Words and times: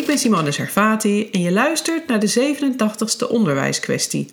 Ik 0.00 0.06
ben 0.06 0.18
Simone 0.18 0.50
Servati 0.50 1.30
en 1.30 1.40
je 1.40 1.52
luistert 1.52 2.06
naar 2.06 2.18
de 2.20 2.54
87ste 2.56 3.28
onderwijskwestie. 3.28 4.30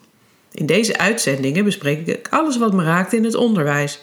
In 0.52 0.66
deze 0.66 0.98
uitzendingen 0.98 1.64
bespreek 1.64 2.08
ik 2.08 2.28
alles 2.30 2.58
wat 2.58 2.74
me 2.74 2.84
raakt 2.84 3.14
in 3.14 3.24
het 3.24 3.36
onderwijs. 3.36 4.02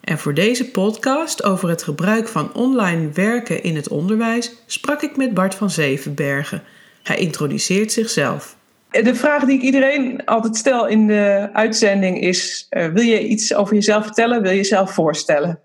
En 0.00 0.18
voor 0.18 0.34
deze 0.34 0.70
podcast 0.70 1.42
over 1.42 1.68
het 1.68 1.82
gebruik 1.82 2.28
van 2.28 2.54
online 2.54 3.10
werken 3.12 3.62
in 3.62 3.76
het 3.76 3.88
onderwijs 3.88 4.52
sprak 4.66 5.02
ik 5.02 5.16
met 5.16 5.34
Bart 5.34 5.54
van 5.54 5.70
Zevenbergen. 5.70 6.62
Hij 7.02 7.16
introduceert 7.16 7.92
zichzelf. 7.92 8.56
De 8.90 9.14
vraag 9.14 9.44
die 9.44 9.56
ik 9.56 9.62
iedereen 9.62 10.24
altijd 10.24 10.56
stel 10.56 10.86
in 10.86 11.06
de 11.06 11.48
uitzending 11.52 12.20
is: 12.20 12.66
uh, 12.70 12.86
wil 12.86 13.04
je 13.04 13.26
iets 13.26 13.54
over 13.54 13.74
jezelf 13.74 14.04
vertellen? 14.04 14.42
Wil 14.42 14.50
je 14.50 14.56
jezelf 14.56 14.94
voorstellen? 14.94 15.60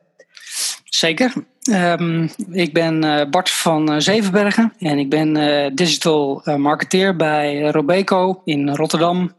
Zeker. 0.84 1.34
Um, 1.72 2.30
ik 2.52 2.74
ben 2.74 3.04
uh, 3.04 3.22
Bart 3.30 3.50
van 3.50 3.92
uh, 3.92 4.00
Zevenbergen 4.00 4.73
en 4.80 4.98
ik 4.98 5.10
ben 5.10 5.38
uh, 5.38 5.66
digital 5.73 6.42
marketeer 6.58 7.16
bij 7.16 7.62
Robeco 7.62 8.42
in 8.44 8.70
Rotterdam, 8.70 9.32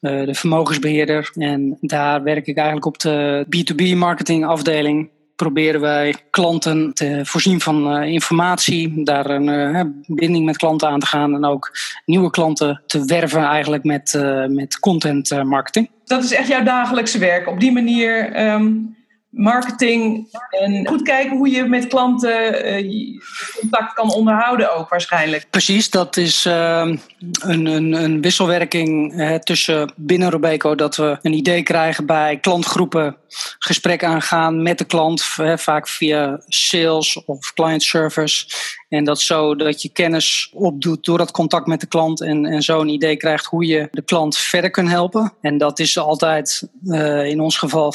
de 0.00 0.34
vermogensbeheerder. 0.34 1.30
En 1.34 1.76
daar 1.80 2.22
werk 2.22 2.46
ik 2.46 2.56
eigenlijk 2.56 2.86
op 2.86 2.98
de 2.98 3.46
B2B 3.46 3.96
marketing 3.96 4.46
afdeling. 4.46 5.10
Proberen 5.36 5.80
wij 5.80 6.14
klanten 6.30 6.94
te 6.94 7.20
voorzien 7.22 7.60
van 7.60 8.02
informatie, 8.02 9.04
daar 9.04 9.30
een 9.30 10.04
binding 10.06 10.44
met 10.44 10.56
klanten 10.56 10.88
aan 10.88 11.00
te 11.00 11.06
gaan 11.06 11.34
en 11.34 11.44
ook 11.44 11.70
nieuwe 12.04 12.30
klanten 12.30 12.82
te 12.86 13.04
werven 13.04 13.44
eigenlijk 13.44 13.84
met, 13.84 14.18
met 14.48 14.78
content 14.78 15.44
marketing. 15.44 15.90
Dat 16.04 16.24
is 16.24 16.32
echt 16.32 16.48
jouw 16.48 16.62
dagelijkse 16.62 17.18
werk. 17.18 17.48
Op 17.48 17.60
die 17.60 17.72
manier 17.72 18.40
um 18.54 18.96
marketing 19.32 20.28
en 20.50 20.86
goed 20.86 21.02
kijken 21.02 21.36
hoe 21.36 21.50
je 21.50 21.64
met 21.64 21.86
klanten 21.86 22.66
uh, 22.84 23.20
contact 23.60 23.92
kan 23.92 24.12
onderhouden 24.12 24.74
ook 24.76 24.88
waarschijnlijk. 24.88 25.46
Precies, 25.50 25.90
dat 25.90 26.16
is 26.16 26.46
uh, 26.46 26.94
een, 27.40 27.66
een, 27.66 27.92
een, 27.92 28.20
wisselwerking 28.20 29.14
uh, 29.14 29.34
tussen 29.34 29.92
binnen 29.96 30.30
Robeco 30.30 30.74
dat 30.74 30.96
we 30.96 31.18
een 31.22 31.32
idee 31.32 31.62
krijgen 31.62 32.06
bij 32.06 32.38
klantgroepen, 32.38 33.16
gesprek 33.58 34.04
aangaan 34.04 34.62
met 34.62 34.78
de 34.78 34.84
klant, 34.84 35.22
vaak 35.56 35.88
via 35.88 36.40
sales 36.46 37.24
of 37.24 37.52
client 37.52 37.82
service. 37.82 38.46
En 38.92 39.04
dat 39.04 39.20
zo 39.20 39.54
dat 39.54 39.82
je 39.82 39.88
kennis 39.88 40.50
opdoet 40.54 41.04
door 41.04 41.18
dat 41.18 41.30
contact 41.30 41.66
met 41.66 41.80
de 41.80 41.86
klant 41.86 42.20
en, 42.20 42.46
en 42.46 42.62
zo 42.62 42.80
een 42.80 42.88
idee 42.88 43.16
krijgt 43.16 43.46
hoe 43.46 43.66
je 43.66 43.88
de 43.90 44.02
klant 44.02 44.36
verder 44.36 44.70
kunt 44.70 44.88
helpen. 44.88 45.32
En 45.40 45.58
dat 45.58 45.78
is 45.78 45.98
altijd 45.98 46.68
uh, 46.84 47.26
in 47.26 47.40
ons 47.40 47.58
geval 47.58 47.94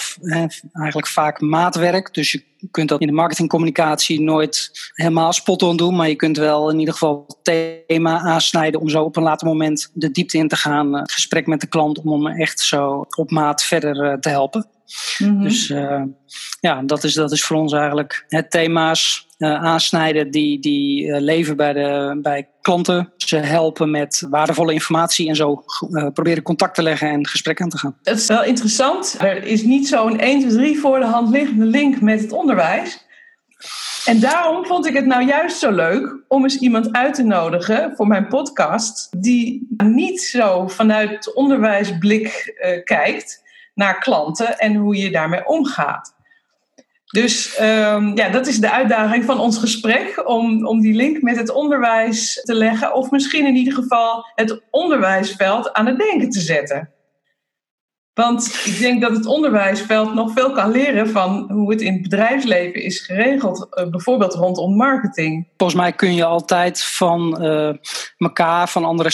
eigenlijk 0.73 1.07
vaak 1.07 1.41
maatwerk. 1.41 2.13
Dus 2.13 2.31
je 2.31 2.43
kunt 2.71 2.89
dat 2.89 3.01
in 3.01 3.07
de 3.07 3.13
marketingcommunicatie 3.13 4.21
nooit 4.21 4.71
helemaal 4.93 5.33
spot-on 5.33 5.77
doen. 5.77 5.95
Maar 5.95 6.09
je 6.09 6.15
kunt 6.15 6.37
wel 6.37 6.69
in 6.69 6.79
ieder 6.79 6.93
geval 6.93 7.25
het 7.27 7.87
thema 7.87 8.19
aansnijden 8.19 8.81
om 8.81 8.89
zo 8.89 9.03
op 9.03 9.15
een 9.15 9.23
later 9.23 9.47
moment 9.47 9.91
de 9.93 10.11
diepte 10.11 10.37
in 10.37 10.47
te 10.47 10.55
gaan. 10.55 10.93
Het 10.93 11.11
gesprek 11.11 11.47
met 11.47 11.61
de 11.61 11.67
klant 11.67 11.99
om 11.99 12.25
hem 12.25 12.39
echt 12.39 12.59
zo 12.59 13.05
op 13.17 13.31
maat 13.31 13.63
verder 13.63 14.05
uh, 14.05 14.13
te 14.13 14.29
helpen. 14.29 14.67
Mm-hmm. 15.17 15.43
Dus 15.43 15.69
uh, 15.69 16.01
ja, 16.59 16.81
dat 16.81 17.03
is, 17.03 17.13
dat 17.13 17.31
is 17.31 17.43
voor 17.43 17.57
ons 17.57 17.73
eigenlijk 17.73 18.25
het 18.27 18.51
thema's 18.51 19.26
aansnijden 19.45 20.31
die, 20.31 20.59
die 20.59 21.05
uh, 21.05 21.19
leven 21.19 21.57
bij, 21.57 21.73
de, 21.73 22.19
bij 22.21 22.49
klanten. 22.61 23.13
Ze 23.17 23.37
helpen 23.37 23.91
met 23.91 24.25
waardevolle 24.29 24.73
informatie 24.73 25.29
en 25.29 25.35
zo 25.35 25.63
uh, 25.89 26.07
proberen 26.13 26.43
contact 26.43 26.75
te 26.75 26.83
leggen 26.83 27.09
en 27.09 27.27
gesprek 27.27 27.61
aan 27.61 27.69
te 27.69 27.77
gaan. 27.77 27.97
Het 28.03 28.17
is 28.17 28.27
wel 28.27 28.43
interessant. 28.43 29.15
Er 29.19 29.43
is 29.43 29.63
niet 29.63 29.87
zo'n 29.87 30.19
1, 30.19 30.39
2, 30.39 30.51
3 30.51 30.79
voor 30.79 30.99
de 30.99 31.05
hand 31.05 31.29
liggende 31.29 31.65
link 31.65 32.01
met 32.01 32.21
het 32.21 32.31
onderwijs. 32.31 33.05
En 34.05 34.19
daarom 34.19 34.65
vond 34.65 34.85
ik 34.85 34.93
het 34.93 35.05
nou 35.05 35.25
juist 35.25 35.57
zo 35.57 35.71
leuk 35.71 36.23
om 36.27 36.43
eens 36.43 36.57
iemand 36.57 36.91
uit 36.91 37.13
te 37.13 37.23
nodigen 37.23 37.93
voor 37.95 38.07
mijn 38.07 38.27
podcast, 38.27 39.21
die 39.21 39.67
niet 39.77 40.21
zo 40.21 40.67
vanuit 40.67 41.33
onderwijsblik 41.33 42.53
kijkt 42.83 43.43
naar 43.73 43.99
klanten 43.99 44.57
en 44.57 44.75
hoe 44.75 44.97
je 44.97 45.11
daarmee 45.11 45.47
omgaat. 45.47 46.16
Dus 47.07 47.59
um, 47.61 48.15
ja, 48.15 48.29
dat 48.29 48.47
is 48.47 48.59
de 48.59 48.71
uitdaging 48.71 49.25
van 49.25 49.39
ons 49.39 49.57
gesprek, 49.57 50.27
om, 50.29 50.65
om 50.65 50.81
die 50.81 50.95
link 50.95 51.21
met 51.21 51.37
het 51.37 51.49
onderwijs 51.49 52.41
te 52.43 52.53
leggen, 52.53 52.93
of 52.93 53.11
misschien 53.11 53.45
in 53.45 53.55
ieder 53.55 53.73
geval 53.73 54.25
het 54.35 54.61
onderwijsveld 54.71 55.73
aan 55.73 55.85
het 55.85 55.97
denken 55.97 56.29
te 56.29 56.39
zetten. 56.39 56.91
Want 58.13 58.61
ik 58.65 58.79
denk 58.79 59.01
dat 59.01 59.11
het 59.11 59.25
onderwijsveld 59.25 60.13
nog 60.13 60.31
veel 60.31 60.51
kan 60.51 60.71
leren 60.71 61.09
van 61.09 61.51
hoe 61.51 61.71
het 61.71 61.81
in 61.81 61.93
het 61.93 62.01
bedrijfsleven 62.01 62.81
is 62.83 62.99
geregeld, 62.99 63.67
uh, 63.69 63.89
bijvoorbeeld 63.89 64.33
rondom 64.33 64.75
marketing. 64.75 65.47
Volgens 65.57 65.79
mij 65.79 65.91
kun 65.91 66.13
je 66.15 66.25
altijd 66.25 66.83
van 66.83 67.43
uh, 67.45 67.73
elkaar, 68.17 68.69
van 68.69 68.85
andere 68.85 69.09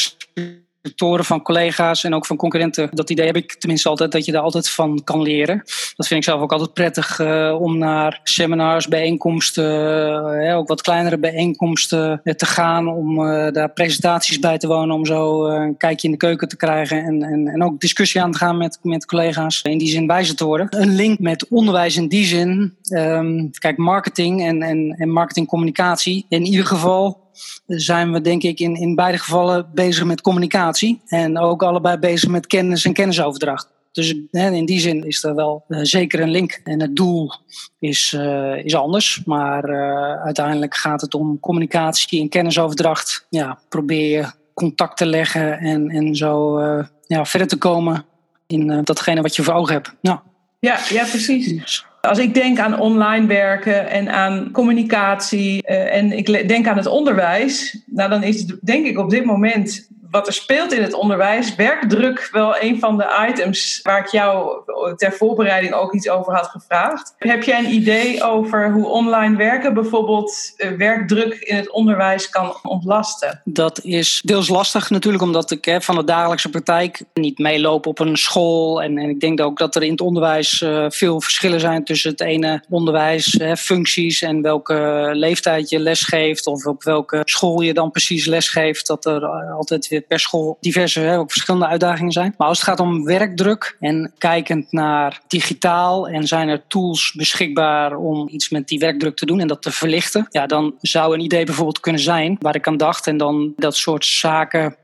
sectoren 0.84 1.26
van 1.26 1.42
collega's 1.42 2.04
en 2.04 2.16
ook 2.16 2.26
van 2.26 2.38
concurrenten. 2.38 2.90
Dat 2.92 3.10
idee 3.10 3.26
heb 3.26 3.36
ik 3.36 3.54
tenminste 3.54 3.90
altijd, 3.90 4.12
dat 4.12 4.26
je 4.26 4.32
daar 4.32 4.42
altijd 4.42 4.70
van 4.70 5.02
kan 5.04 5.22
leren. 5.22 5.58
Dat 5.96 6.08
vind 6.08 6.20
ik 6.20 6.24
zelf 6.24 6.42
ook 6.42 6.52
altijd 6.52 6.74
prettig 6.74 7.20
uh, 7.20 7.58
om 7.60 7.78
naar 7.78 8.20
seminars, 8.24 8.88
bijeenkomsten, 8.88 10.44
uh, 10.44 10.58
ook 10.58 10.68
wat 10.68 10.82
kleinere 10.82 11.18
bijeenkomsten 11.18 12.22
uh, 12.24 12.34
te 12.34 12.46
gaan. 12.46 12.88
Om 12.88 13.16
daar 13.52 13.72
presentaties 13.74 14.40
bij 14.40 14.58
te 14.58 14.68
wonen, 14.68 14.96
om 14.96 15.06
zo 15.06 15.46
een 15.46 15.78
kijkje 15.78 16.08
in 16.08 16.14
de 16.14 16.20
keuken 16.20 16.48
te 16.48 16.58
krijgen. 16.58 17.04
En, 17.04 17.24
en, 17.24 17.48
en 17.48 17.64
ook 17.64 17.80
discussie 17.80 18.22
aan 18.22 18.32
te 18.32 18.38
gaan 18.38 18.58
met, 18.58 18.80
met 18.82 19.06
collega's. 19.06 19.62
In 19.62 19.78
die 19.78 19.88
zin 19.88 20.08
wijzer 20.08 20.36
te. 20.36 20.68
Een 20.70 20.96
link 20.96 21.20
met 21.20 21.48
onderwijs 21.50 21.98
in 21.98 22.08
die 22.08 22.26
zin. 22.26 22.76
Um, 22.90 23.52
kijk, 23.52 23.78
marketing 23.78 24.42
en, 24.42 24.62
en, 24.62 24.96
en 24.98 25.10
marketingcommunicatie. 25.10 26.26
In 26.30 26.46
ieder 26.46 26.66
geval 26.66 27.23
zijn 27.68 28.12
we 28.12 28.22
denk 28.22 28.44
ik 28.44 28.60
in, 28.60 28.76
in 28.76 28.96
beide 28.96 29.18
gevallen 29.18 29.70
bezig 29.74 30.04
met 30.04 30.22
communicatie. 30.22 31.02
En 31.08 31.40
ook 31.40 31.64
allebei 31.64 31.98
bezig 31.98 32.30
met 32.30 32.48
kennis 32.48 32.86
en 32.86 32.94
kennisoverdracht. 32.94 33.68
Dus 33.92 34.16
in 34.32 34.66
die 34.66 34.80
zin 34.80 35.04
is 35.04 35.24
er 35.24 35.36
wel 35.36 35.66
uh, 35.68 35.80
zeker 35.82 36.20
een 36.20 36.30
link. 36.30 36.62
En 36.64 36.82
het 36.82 36.96
doel 36.96 37.34
is, 37.80 38.14
uh, 38.18 38.66
is 38.66 38.76
anders. 38.76 39.22
Maar 39.26 39.70
uh, 39.70 40.24
uiteindelijk 40.24 40.76
gaat 40.76 41.02
het 41.02 41.14
om 41.14 41.40
communicatie 41.40 42.22
en 42.22 42.30
kennisoverdracht. 42.30 43.26
Ja, 43.30 43.60
probeer 43.70 44.18
je 44.18 44.26
contact 44.54 44.98
te 44.98 45.06
leggen 45.06 45.60
en, 45.60 45.90
en 45.90 46.16
zo 46.16 46.60
ja, 47.08 47.26
verder 47.26 47.48
te 47.48 47.58
komen 47.58 48.06
in 48.48 48.84
datgene 48.84 49.22
wat 49.22 49.36
je 49.36 49.44
voor 49.44 49.54
ogen 49.54 49.74
hebt. 49.74 49.94
Nou. 50.02 50.20
Ja, 50.60 50.80
ja, 50.90 51.06
precies. 51.06 51.48
Dus. 51.48 51.86
Als 52.08 52.20
ik 52.20 52.34
denk 52.34 52.60
aan 52.60 52.80
online 52.80 53.28
werken 53.28 53.90
en 53.90 54.10
aan 54.10 54.52
communicatie 54.52 55.64
uh, 55.70 55.96
en 55.96 56.12
ik 56.12 56.48
denk 56.48 56.68
aan 56.68 56.78
het 56.78 56.86
onderwijs, 56.86 57.84
nou 57.86 58.10
dan 58.10 58.24
is 58.24 58.40
het 58.40 58.58
denk 58.62 58.86
ik 58.86 58.98
op 58.98 59.10
dit 59.10 59.26
moment 59.26 59.90
wat 60.14 60.28
er 60.28 60.34
speelt 60.34 60.74
in 60.74 60.82
het 60.82 60.94
onderwijs, 60.94 61.56
werkdruk 61.56 62.30
wel 62.32 62.62
een 62.62 62.80
van 62.80 62.98
de 62.98 63.28
items 63.30 63.80
waar 63.84 64.00
ik 64.00 64.08
jou 64.08 64.62
ter 64.96 65.12
voorbereiding 65.12 65.74
ook 65.74 65.94
iets 65.94 66.10
over 66.10 66.34
had 66.34 66.48
gevraagd. 66.48 67.16
Heb 67.18 67.44
jij 67.44 67.60
een 67.60 67.74
idee 67.74 68.24
over 68.24 68.72
hoe 68.72 68.88
online 68.88 69.36
werken 69.36 69.74
bijvoorbeeld 69.74 70.54
eh, 70.58 70.72
werkdruk 70.72 71.34
in 71.34 71.56
het 71.56 71.72
onderwijs 71.72 72.30
kan 72.30 72.56
ontlasten? 72.64 73.42
Dat 73.44 73.84
is 73.84 74.22
deels 74.26 74.48
lastig 74.48 74.90
natuurlijk, 74.90 75.24
omdat 75.24 75.52
ik 75.52 75.66
hè, 75.66 75.82
van 75.82 75.96
de 75.96 76.04
dagelijkse 76.04 76.50
praktijk 76.50 77.04
niet 77.14 77.38
meeloop 77.38 77.86
op 77.86 78.00
een 78.00 78.18
school. 78.18 78.82
En, 78.82 78.98
en 78.98 79.10
ik 79.10 79.20
denk 79.20 79.42
ook 79.42 79.58
dat 79.58 79.76
er 79.76 79.84
in 79.84 79.92
het 79.92 80.02
onderwijs 80.02 80.62
uh, 80.62 80.86
veel 80.90 81.22
verschillen 81.22 81.60
zijn 81.60 81.84
tussen 81.84 82.12
het 82.12 82.22
ene 82.22 82.64
onderwijs, 82.70 83.36
hè, 83.40 83.58
functies 83.58 84.22
en 84.22 84.42
welke 84.42 85.10
leeftijd 85.14 85.70
je 85.70 85.80
lesgeeft 85.80 86.48
of 86.48 86.66
op 86.66 86.84
welke 86.84 87.22
school 87.26 87.62
je 87.62 87.74
dan 87.74 87.92
precies 87.92 88.26
lesgeeft. 88.26 88.88
Dat 88.88 89.06
er 89.06 89.26
altijd 89.52 89.88
weer 89.88 90.03
per 90.08 90.20
school 90.20 90.58
diverse, 90.60 91.00
hè, 91.00 91.18
ook 91.18 91.32
verschillende 91.32 91.68
uitdagingen 91.68 92.12
zijn. 92.12 92.34
Maar 92.38 92.48
als 92.48 92.60
het 92.60 92.68
gaat 92.68 92.80
om 92.80 93.04
werkdruk 93.04 93.78
en 93.80 94.14
kijkend 94.18 94.72
naar 94.72 95.22
digitaal 95.28 96.08
en 96.08 96.28
zijn 96.28 96.48
er 96.48 96.64
tools 96.68 97.14
beschikbaar 97.16 97.96
om 97.96 98.30
iets 98.30 98.50
met 98.50 98.68
die 98.68 98.80
werkdruk 98.80 99.16
te 99.16 99.26
doen 99.26 99.40
en 99.40 99.48
dat 99.48 99.62
te 99.62 99.72
verlichten, 99.72 100.28
ja, 100.30 100.46
dan 100.46 100.74
zou 100.82 101.14
een 101.14 101.20
idee 101.20 101.46
bijvoorbeeld 101.46 101.80
kunnen 101.80 102.02
zijn 102.02 102.38
waar 102.40 102.56
ik 102.56 102.68
aan 102.68 102.78
dacht 102.78 103.08
en 103.08 103.18
dan 103.18 103.54
dat 103.56 103.76
soort 103.76 104.06
zaken 104.06 104.76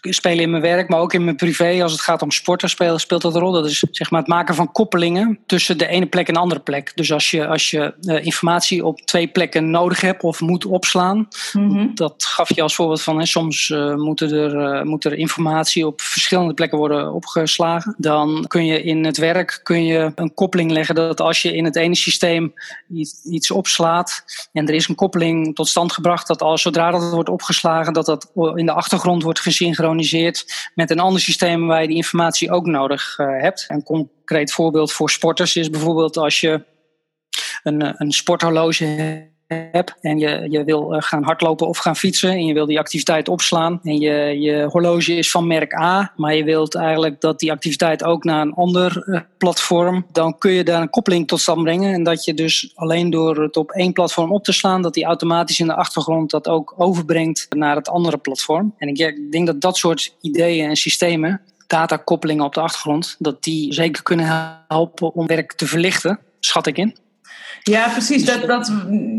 spelen 0.00 0.42
in 0.42 0.50
mijn 0.50 0.62
werk, 0.62 0.88
maar 0.88 1.00
ook 1.00 1.12
in 1.12 1.24
mijn 1.24 1.36
privé. 1.36 1.82
Als 1.82 1.92
het 1.92 2.00
gaat 2.00 2.22
om 2.22 2.30
sporten 2.30 2.68
speelt, 2.68 3.00
speelt 3.00 3.22
dat 3.22 3.34
een 3.34 3.40
rol. 3.40 3.52
Dat 3.52 3.66
is 3.66 3.84
zeg 3.90 4.10
maar 4.10 4.20
het 4.20 4.28
maken 4.28 4.54
van 4.54 4.72
koppelingen 4.72 5.38
tussen 5.46 5.78
de 5.78 5.86
ene 5.86 6.06
plek 6.06 6.28
en 6.28 6.34
de 6.34 6.40
andere 6.40 6.60
plek. 6.60 6.92
Dus 6.94 7.12
als 7.12 7.30
je, 7.30 7.46
als 7.46 7.70
je 7.70 7.94
uh, 8.00 8.24
informatie 8.24 8.84
op 8.84 9.00
twee 9.00 9.28
plekken 9.28 9.70
nodig 9.70 10.00
hebt 10.00 10.22
of 10.22 10.40
moet 10.40 10.64
opslaan, 10.64 11.28
mm 11.52 11.70
-hmm. 11.70 11.90
dat 11.94 12.24
gaf 12.24 12.54
je 12.54 12.62
als 12.62 12.74
voorbeeld 12.74 13.02
van 13.02 13.18
hè, 13.18 13.26
soms 13.26 13.68
uh, 13.68 13.94
moeten 13.94 14.32
er 14.32 14.67
uh, 14.74 14.82
moet 14.82 15.04
er 15.04 15.12
informatie 15.12 15.86
op 15.86 16.00
verschillende 16.00 16.54
plekken 16.54 16.78
worden 16.78 17.12
opgeslagen. 17.12 17.94
Dan 17.98 18.44
kun 18.46 18.66
je 18.66 18.82
in 18.82 19.04
het 19.04 19.16
werk 19.16 19.60
kun 19.62 19.84
je 19.84 20.12
een 20.14 20.34
koppeling 20.34 20.70
leggen 20.70 20.94
dat 20.94 21.20
als 21.20 21.42
je 21.42 21.56
in 21.56 21.64
het 21.64 21.76
ene 21.76 21.96
systeem 21.96 22.54
iets, 22.88 23.24
iets 23.24 23.50
opslaat 23.50 24.24
en 24.52 24.68
er 24.68 24.74
is 24.74 24.88
een 24.88 24.94
koppeling 24.94 25.54
tot 25.54 25.68
stand 25.68 25.92
gebracht 25.92 26.26
dat 26.26 26.42
als 26.42 26.62
zodra 26.62 26.90
dat 26.90 27.10
wordt 27.10 27.28
opgeslagen, 27.28 27.92
dat 27.92 28.06
dat 28.06 28.30
in 28.54 28.66
de 28.66 28.72
achtergrond 28.72 29.22
wordt 29.22 29.40
gesynchroniseerd 29.40 30.70
met 30.74 30.90
een 30.90 31.00
ander 31.00 31.20
systeem 31.20 31.66
waar 31.66 31.82
je 31.82 31.88
die 31.88 31.96
informatie 31.96 32.50
ook 32.50 32.66
nodig 32.66 33.18
uh, 33.18 33.26
hebt. 33.40 33.64
Een 33.68 33.82
concreet 33.82 34.52
voorbeeld 34.52 34.92
voor 34.92 35.10
sporters 35.10 35.56
is 35.56 35.70
bijvoorbeeld 35.70 36.16
als 36.16 36.40
je 36.40 36.64
een, 37.62 38.02
een 38.02 38.12
sporthorloge 38.12 39.36
hebt 39.54 39.94
en 40.00 40.18
je, 40.18 40.46
je 40.50 40.64
wil 40.64 40.94
gaan 40.98 41.22
hardlopen 41.22 41.68
of 41.68 41.78
gaan 41.78 41.96
fietsen 41.96 42.30
en 42.30 42.46
je 42.46 42.54
wil 42.54 42.66
die 42.66 42.78
activiteit 42.78 43.28
opslaan 43.28 43.80
en 43.82 43.98
je, 43.98 44.40
je 44.40 44.64
horloge 44.64 45.12
is 45.12 45.30
van 45.30 45.46
merk 45.46 45.74
A, 45.74 46.12
maar 46.16 46.34
je 46.34 46.44
wilt 46.44 46.74
eigenlijk 46.74 47.20
dat 47.20 47.38
die 47.38 47.52
activiteit 47.52 48.04
ook 48.04 48.24
naar 48.24 48.40
een 48.40 48.54
ander 48.54 49.26
platform, 49.38 50.06
dan 50.12 50.38
kun 50.38 50.50
je 50.50 50.64
daar 50.64 50.82
een 50.82 50.90
koppeling 50.90 51.28
tot 51.28 51.40
stand 51.40 51.62
brengen 51.62 51.92
en 51.92 52.02
dat 52.02 52.24
je 52.24 52.34
dus 52.34 52.72
alleen 52.74 53.10
door 53.10 53.42
het 53.42 53.56
op 53.56 53.70
één 53.70 53.92
platform 53.92 54.32
op 54.32 54.44
te 54.44 54.52
slaan, 54.52 54.82
dat 54.82 54.94
die 54.94 55.04
automatisch 55.04 55.60
in 55.60 55.66
de 55.66 55.74
achtergrond 55.74 56.30
dat 56.30 56.48
ook 56.48 56.74
overbrengt 56.76 57.46
naar 57.56 57.76
het 57.76 57.88
andere 57.88 58.18
platform. 58.18 58.74
En 58.78 58.88
ik 58.88 59.32
denk 59.32 59.46
dat 59.46 59.60
dat 59.60 59.76
soort 59.76 60.16
ideeën 60.20 60.68
en 60.68 60.76
systemen 60.76 61.40
datakoppelingen 61.66 62.44
op 62.44 62.54
de 62.54 62.60
achtergrond, 62.60 63.16
dat 63.18 63.42
die 63.42 63.72
zeker 63.72 64.02
kunnen 64.02 64.62
helpen 64.68 65.14
om 65.14 65.26
werk 65.26 65.52
te 65.52 65.66
verlichten, 65.66 66.18
schat 66.40 66.66
ik 66.66 66.78
in. 66.78 66.96
Ja, 67.62 67.88
precies. 67.88 68.24
Dat, 68.24 68.46
dat, 68.46 68.72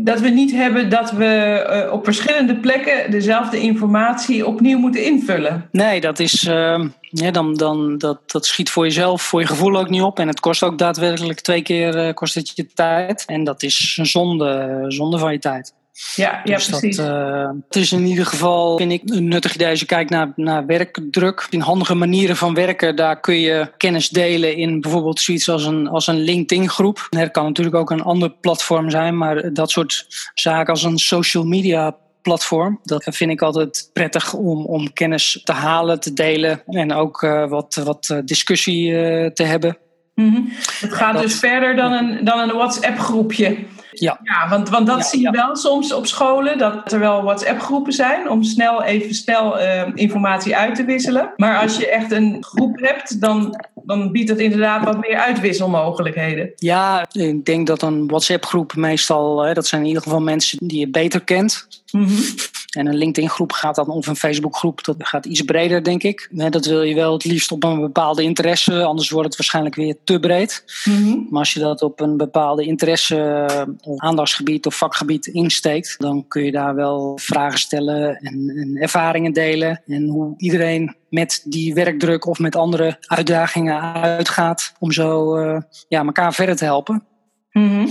dat 0.04 0.20
we 0.20 0.28
niet 0.28 0.52
hebben 0.52 0.88
dat 0.88 1.10
we 1.10 1.24
eh, 1.24 1.92
op 1.92 2.04
verschillende 2.04 2.56
plekken 2.56 3.10
dezelfde 3.10 3.60
informatie 3.60 4.46
opnieuw 4.46 4.78
moeten 4.78 5.04
invullen. 5.04 5.68
Nee, 5.72 6.00
dat 6.00 6.18
is. 6.18 6.44
Uh, 6.44 6.84
ja, 7.00 7.30
dan, 7.30 7.54
dan, 7.54 7.98
dat, 7.98 8.30
dat 8.30 8.46
schiet 8.46 8.70
voor 8.70 8.84
jezelf, 8.84 9.22
voor 9.22 9.40
je 9.40 9.46
gevoel 9.46 9.76
ook 9.76 9.90
niet 9.90 10.02
op. 10.02 10.18
En 10.18 10.28
het 10.28 10.40
kost 10.40 10.62
ook 10.62 10.78
daadwerkelijk 10.78 11.40
twee 11.40 11.62
keer 11.62 12.06
uh, 12.06 12.14
kost 12.14 12.34
het 12.34 12.52
je 12.54 12.66
tijd. 12.66 13.24
En 13.26 13.44
dat 13.44 13.62
is 13.62 13.96
een 13.98 14.06
zonde, 14.06 14.84
zonde 14.88 15.18
van 15.18 15.32
je 15.32 15.38
tijd. 15.38 15.74
Ja, 16.14 16.40
ja 16.44 16.54
dus 16.56 16.68
precies. 16.68 16.96
Dat, 16.96 17.08
uh, 17.08 17.48
het 17.66 17.76
is 17.76 17.92
in 17.92 18.06
ieder 18.06 18.26
geval, 18.26 18.76
vind 18.76 18.92
ik, 18.92 19.02
een 19.04 19.28
nuttig 19.28 19.54
idee 19.54 19.68
als 19.68 19.80
je 19.80 19.86
kijkt 19.86 20.10
naar, 20.10 20.32
naar 20.36 20.66
werkdruk. 20.66 21.46
In 21.50 21.60
handige 21.60 21.94
manieren 21.94 22.36
van 22.36 22.54
werken, 22.54 22.96
daar 22.96 23.20
kun 23.20 23.40
je 23.40 23.72
kennis 23.76 24.08
delen 24.08 24.56
in 24.56 24.80
bijvoorbeeld 24.80 25.20
zoiets 25.20 25.48
als 25.48 25.64
een, 25.64 25.88
als 25.88 26.06
een 26.06 26.20
LinkedIn-groep. 26.20 27.06
Het 27.10 27.30
kan 27.30 27.44
natuurlijk 27.44 27.76
ook 27.76 27.90
een 27.90 28.02
ander 28.02 28.30
platform 28.30 28.90
zijn, 28.90 29.18
maar 29.18 29.52
dat 29.52 29.70
soort 29.70 30.06
zaken 30.34 30.72
als 30.72 30.82
een 30.82 30.98
social 30.98 31.44
media 31.44 31.96
platform. 32.22 32.80
Dat 32.82 33.04
vind 33.10 33.30
ik 33.30 33.42
altijd 33.42 33.90
prettig 33.92 34.34
om, 34.34 34.64
om 34.66 34.92
kennis 34.92 35.40
te 35.44 35.52
halen, 35.52 36.00
te 36.00 36.12
delen 36.12 36.62
en 36.66 36.92
ook 36.92 37.22
uh, 37.22 37.48
wat, 37.48 37.80
wat 37.84 38.20
discussie 38.24 38.90
uh, 38.90 39.26
te 39.26 39.42
hebben. 39.42 39.78
Mm 40.14 40.34
-hmm. 40.34 40.52
Het 40.80 40.94
gaat 40.94 41.12
dat, 41.12 41.22
dus 41.22 41.38
verder 41.38 41.76
dan 41.76 41.92
een, 41.92 42.24
dan 42.24 42.38
een 42.38 42.56
WhatsApp-groepje. 42.56 43.56
Ja, 44.00 44.20
ja 44.22 44.48
want, 44.48 44.68
want 44.68 44.86
dat 44.86 45.06
zie 45.06 45.20
je 45.20 45.30
wel 45.30 45.56
soms 45.56 45.92
op 45.92 46.06
scholen, 46.06 46.58
dat 46.58 46.92
er 46.92 46.98
wel 46.98 47.22
WhatsApp-groepen 47.22 47.92
zijn 47.92 48.30
om 48.30 48.42
snel 48.42 48.82
even 48.82 49.14
snel 49.14 49.60
uh, 49.60 49.82
informatie 49.94 50.56
uit 50.56 50.74
te 50.74 50.84
wisselen. 50.84 51.32
Maar 51.36 51.58
als 51.58 51.76
je 51.76 51.88
echt 51.88 52.12
een 52.12 52.36
groep 52.40 52.80
hebt, 52.80 53.20
dan, 53.20 53.64
dan 53.74 54.12
biedt 54.12 54.28
het 54.28 54.38
inderdaad 54.38 54.84
wat 54.84 55.00
meer 55.00 55.16
uitwisselmogelijkheden. 55.16 56.52
Ja, 56.56 57.06
ik 57.12 57.44
denk 57.44 57.66
dat 57.66 57.82
een 57.82 58.06
WhatsApp-groep 58.06 58.74
meestal, 58.74 59.54
dat 59.54 59.66
zijn 59.66 59.80
in 59.80 59.86
ieder 59.86 60.02
geval 60.02 60.20
mensen 60.20 60.58
die 60.62 60.78
je 60.78 60.88
beter 60.88 61.20
kent. 61.20 61.68
Mm 61.92 62.06
-hmm. 62.06 62.24
En 62.70 62.86
een 62.86 62.96
LinkedIn-groep 62.96 63.52
gaat 63.52 63.74
dan, 63.74 63.88
of 63.88 64.06
een 64.06 64.16
Facebook-groep, 64.16 64.84
dat 64.84 64.96
gaat 64.98 65.26
iets 65.26 65.42
breder, 65.42 65.82
denk 65.84 66.02
ik. 66.02 66.28
Dat 66.50 66.66
wil 66.66 66.82
je 66.82 66.94
wel 66.94 67.12
het 67.12 67.24
liefst 67.24 67.52
op 67.52 67.64
een 67.64 67.80
bepaalde 67.80 68.22
interesse, 68.22 68.84
anders 68.84 69.10
wordt 69.10 69.26
het 69.26 69.36
waarschijnlijk 69.36 69.74
weer 69.74 69.96
te 70.04 70.20
breed. 70.20 70.64
Mm 70.84 70.94
-hmm. 70.94 71.26
Maar 71.30 71.38
als 71.38 71.52
je 71.52 71.60
dat 71.60 71.82
op 71.82 72.00
een 72.00 72.16
bepaalde 72.16 72.64
interesse, 72.64 73.48
of 73.80 74.00
aandachtsgebied 74.00 74.66
of 74.66 74.76
vakgebied 74.76 75.26
insteekt, 75.26 75.94
dan 75.98 76.24
kun 76.28 76.44
je 76.44 76.50
daar 76.50 76.74
wel 76.74 77.18
vragen 77.22 77.58
stellen 77.58 78.16
en, 78.16 78.52
en 78.56 78.76
ervaringen 78.76 79.32
delen. 79.32 79.82
En 79.86 80.08
hoe 80.08 80.34
iedereen 80.36 80.96
met 81.08 81.42
die 81.44 81.74
werkdruk 81.74 82.26
of 82.26 82.38
met 82.38 82.56
andere 82.56 82.96
uitdagingen 83.00 83.80
uitgaat 83.94 84.72
om 84.78 84.92
zo 84.92 85.38
uh, 85.38 85.60
ja, 85.88 86.04
elkaar 86.04 86.34
verder 86.34 86.56
te 86.56 86.64
helpen. 86.64 87.04
Mm 87.52 87.68
-hmm. 87.68 87.90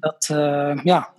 Dat, 0.00 0.28
uh, 0.32 0.80
ja. 0.84 1.12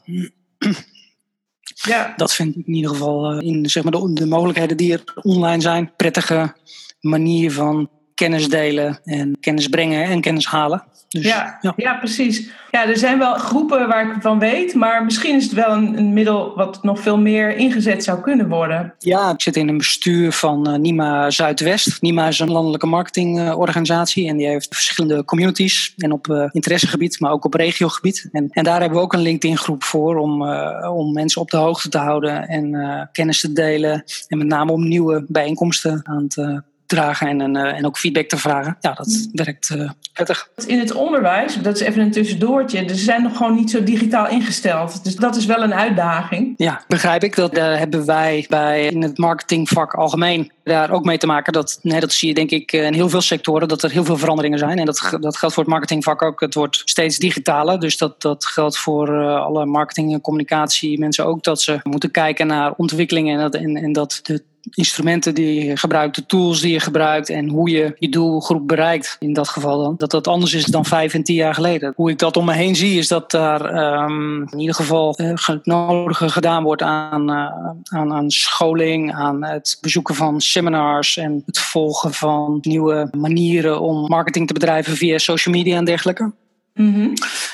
Ja. 1.88 2.14
Dat 2.16 2.34
vind 2.34 2.56
ik 2.56 2.68
in 2.68 2.74
ieder 2.74 2.92
geval 2.92 3.40
in 3.40 3.70
zeg 3.70 3.84
maar, 3.84 3.92
de, 3.92 4.14
de 4.14 4.26
mogelijkheden 4.26 4.78
die 4.78 4.94
er 4.94 5.04
online 5.22 5.62
zijn. 5.62 5.92
Prettige 5.96 6.56
manier 7.00 7.52
van 7.52 7.90
kennis 8.16 8.50
delen 8.50 9.00
en 9.04 9.38
kennis 9.40 9.68
brengen 9.68 10.04
en 10.04 10.22
kennis 10.22 10.46
halen. 10.46 10.84
Dus, 11.14 11.26
ja, 11.26 11.58
ja. 11.62 11.74
Ja. 11.76 11.94
precies. 11.94 12.50
Ja, 12.72 12.88
er 12.88 12.98
zijn 12.98 13.18
wel 13.18 13.34
groepen 13.34 13.88
waar 13.88 14.16
ik 14.16 14.22
van 14.22 14.40
weet, 14.40 14.74
maar 14.74 15.04
misschien 15.04 15.36
is 15.36 15.44
het 15.44 15.54
wel 15.54 15.72
een, 15.72 15.98
een, 15.98 16.14
middel 16.14 16.56
wat 16.56 16.84
nog 16.84 17.00
veel 17.00 17.18
meer 17.18 17.56
ingezet 17.56 18.04
zou 18.04 18.22
kunnen 18.22 18.50
worden. 18.50 18.94
Ja, 19.00 19.32
ik 19.32 19.42
zit 19.42 19.56
in 19.56 19.68
een 19.68 19.78
bestuur 19.78 20.32
van 20.32 20.70
uh, 20.70 20.76
NIMA 20.76 21.30
Zuidwest. 21.30 22.02
NIMA 22.02 22.28
is 22.28 22.40
een 22.40 22.52
landelijke 22.52 22.86
marketingorganisatie 22.86 24.24
uh, 24.24 24.30
en 24.30 24.38
die 24.38 24.48
heeft 24.48 24.76
verschillende 24.76 25.26
communities 25.26 25.94
en 25.98 26.12
op 26.12 26.28
uh, 26.28 26.46
interessegebied, 26.52 27.20
maar 27.20 27.32
ook 27.32 27.46
op 27.46 27.54
regiogebied. 27.54 28.30
En, 28.32 28.48
en 28.50 28.64
daar 28.64 28.80
hebben 28.80 28.98
we 28.98 29.04
ook 29.04 29.14
een 29.14 29.22
LinkedIn 29.22 29.58
groep 29.58 29.84
voor 29.84 30.18
om, 30.18 30.50
om 30.88 31.14
mensen 31.14 31.42
op 31.42 31.52
de 31.52 31.58
hoogte 31.58 31.90
te 31.90 31.98
houden 31.98 32.48
en 32.48 33.10
kennis 33.12 33.42
te 33.42 33.54
delen 33.54 34.04
en 34.28 34.38
met 34.38 34.48
name 34.48 34.72
om 34.72 34.88
nieuwe 34.88 35.26
bijeenkomsten 35.28 36.02
aan 36.04 36.28
te 36.28 36.64
dragen 36.86 37.28
en, 37.28 37.42
en, 37.42 37.56
en 37.56 37.86
ook 37.86 37.98
feedback 37.98 38.28
te 38.28 38.38
vragen. 38.38 38.78
Ja, 38.80 38.94
dat 38.94 39.28
werkt 39.32 39.70
uh, 39.70 39.90
prettig. 40.14 40.50
In 40.66 40.80
het 40.80 40.94
onderwijs, 40.94 41.56
dat 41.62 41.76
is 41.76 41.82
even 41.82 42.02
een 42.02 42.12
tussendoortje, 42.12 42.88
ze 42.88 42.96
zijn 42.96 43.24
nog 43.24 43.38
gewoon 43.38 43.56
niet 43.56 43.72
zo 43.72 43.84
digitaal 43.84 44.28
ingesteld. 44.28 45.04
Dus 45.04 45.16
dat 45.16 45.36
is 45.36 45.46
wel 45.46 45.64
een 45.64 45.74
uitdaging. 45.74 46.54
Ja, 46.58 46.84
begrijp 46.88 47.24
ik. 47.24 47.36
Dat 47.36 47.56
daar 47.56 47.78
hebben 47.78 48.06
wij 48.06 48.46
bij 48.50 48.86
in 48.86 49.02
het 49.02 49.18
marketingvak 49.18 49.94
algemeen 49.94 50.52
daar 50.64 50.92
ook 50.92 51.06
mee 51.06 51.18
te 51.18 51.28
maken. 51.28 51.54
Dat, 51.54 51.80
nee, 51.82 52.00
dat 52.00 52.12
zie 52.12 52.28
je 52.28 52.34
denk 52.34 52.50
ik 52.50 52.72
in 52.72 52.94
heel 52.94 53.10
veel 53.10 53.22
sectoren, 53.22 53.68
dat 53.68 53.84
er 53.84 53.92
heel 53.92 54.06
veel 54.06 54.18
veranderingen 54.18 54.60
zijn. 54.60 54.80
En 54.80 54.86
dat, 54.86 55.18
dat 55.20 55.38
geldt 55.38 55.56
voor 55.56 55.64
het 55.64 55.74
marketingvak 55.74 56.22
ook. 56.22 56.40
Het 56.40 56.54
wordt 56.54 56.82
steeds 56.86 57.18
digitaler. 57.18 57.80
Dus 57.80 57.98
dat, 57.98 58.22
dat 58.22 58.46
geldt 58.46 58.78
voor 58.78 59.38
alle 59.38 59.66
marketing- 59.66 60.14
en 60.14 60.22
communicatie 60.22 61.00
mensen 61.00 61.26
ook. 61.26 61.44
Dat 61.44 61.62
ze 61.62 61.80
moeten 61.84 62.12
kijken 62.12 62.48
naar 62.48 62.74
ontwikkelingen 62.78 63.36
en 63.36 63.42
dat, 63.42 63.56
en, 63.56 63.76
en 63.76 63.94
dat 63.94 64.20
de 64.24 64.44
instrumenten 64.70 65.36
die 65.36 65.66
je 65.66 65.78
gebruikt, 65.78 66.16
de 66.16 66.26
tools 66.26 66.62
die 66.62 66.72
je 66.72 66.80
gebruikt 66.80 67.30
en 67.30 67.50
hoe 67.50 67.70
je 67.70 67.96
je 68.00 68.10
doelgroep 68.10 68.68
bereikt 68.68 69.16
in 69.20 69.34
dat 69.34 69.50
geval 69.50 69.84
dan, 69.84 69.96
dat 69.98 70.12
dat 70.12 70.28
anders 70.28 70.54
is 70.54 70.66
dan 70.66 70.86
vijf 70.86 71.14
en 71.14 71.24
tien 71.24 71.36
jaar 71.36 71.54
geleden. 71.54 71.94
Hoe 71.96 72.10
ik 72.10 72.20
dat 72.20 72.38
om 72.38 72.46
me 72.46 72.54
heen 72.54 72.76
zie 72.76 72.98
is 72.98 73.08
dat 73.08 73.32
daar 73.32 73.94
um, 74.04 74.48
in 74.52 74.60
ieder 74.60 74.76
geval 74.76 75.14
het 75.18 75.66
nodige 75.66 76.30
gedaan 76.30 76.64
wordt 76.64 76.82
aan, 76.82 77.30
uh, 77.30 77.52
aan, 77.84 78.14
aan 78.14 78.32
scholing, 78.32 79.14
aan 79.14 79.44
het 79.44 79.78
bezoeken 79.82 80.16
van 80.16 80.42
seminars 80.42 81.18
en 81.18 81.44
het 81.46 81.60
volgen 81.60 82.14
van 82.14 82.58
nieuwe 82.62 83.08
manieren 83.18 83.82
om 83.82 84.08
marketing 84.08 84.48
te 84.48 84.54
bedrijven 84.54 84.98
via 84.98 85.18
social 85.18 85.56
media 85.56 85.78
en 85.78 85.86
dergelijke. 85.86 86.32
-hmm. 86.74 87.14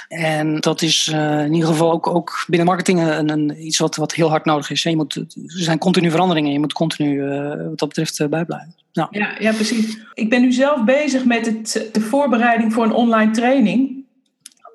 En 0.09 0.59
dat 0.59 0.81
is 0.81 1.07
uh, 1.07 1.43
in 1.45 1.53
ieder 1.53 1.69
geval 1.69 1.91
ook, 1.91 2.07
ook 2.07 2.45
binnen 2.47 2.67
marketing 2.67 3.01
een, 3.01 3.29
een, 3.29 3.65
iets 3.65 3.77
wat, 3.77 3.95
wat 3.95 4.13
heel 4.13 4.29
hard 4.29 4.45
nodig 4.45 4.69
is. 4.69 4.83
Je 4.83 4.95
moet, 4.95 5.15
er 5.15 5.25
zijn 5.45 5.77
continu 5.77 6.09
veranderingen. 6.09 6.51
Je 6.51 6.59
moet 6.59 6.73
continu 6.73 7.23
uh, 7.23 7.47
wat 7.49 7.79
dat 7.79 7.87
betreft 7.87 8.19
uh, 8.19 8.27
bijblijven. 8.27 8.75
Nou. 8.93 9.07
Ja, 9.11 9.35
ja, 9.39 9.51
precies. 9.51 9.97
Ik 10.13 10.29
ben 10.29 10.41
nu 10.41 10.51
zelf 10.51 10.83
bezig 10.83 11.25
met 11.25 11.45
het, 11.45 11.89
de 11.91 12.01
voorbereiding 12.01 12.73
voor 12.73 12.83
een 12.83 12.93
online 12.93 13.31
training. 13.31 14.05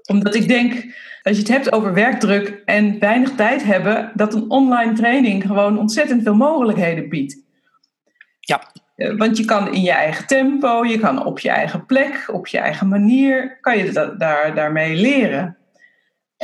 Omdat 0.06 0.34
ik 0.34 0.48
denk, 0.48 0.72
als 1.22 1.36
je 1.36 1.42
het 1.42 1.48
hebt 1.48 1.72
over 1.72 1.94
werkdruk 1.94 2.62
en 2.64 2.98
weinig 2.98 3.34
tijd 3.34 3.64
hebben, 3.64 4.12
dat 4.14 4.34
een 4.34 4.50
online 4.50 4.92
training 4.92 5.46
gewoon 5.46 5.78
ontzettend 5.78 6.22
veel 6.22 6.34
mogelijkheden 6.34 7.08
biedt. 7.08 7.38
Ja. 8.40 8.72
Want 8.96 9.36
je 9.36 9.44
kan 9.44 9.72
in 9.72 9.82
je 9.82 9.92
eigen 9.92 10.26
tempo, 10.26 10.84
je 10.84 10.98
kan 10.98 11.24
op 11.24 11.38
je 11.38 11.50
eigen 11.50 11.86
plek, 11.86 12.28
op 12.32 12.46
je 12.46 12.58
eigen 12.58 12.88
manier, 12.88 13.58
kan 13.60 13.78
je 13.78 14.14
daar, 14.18 14.54
daarmee 14.54 14.94
leren. 14.94 15.56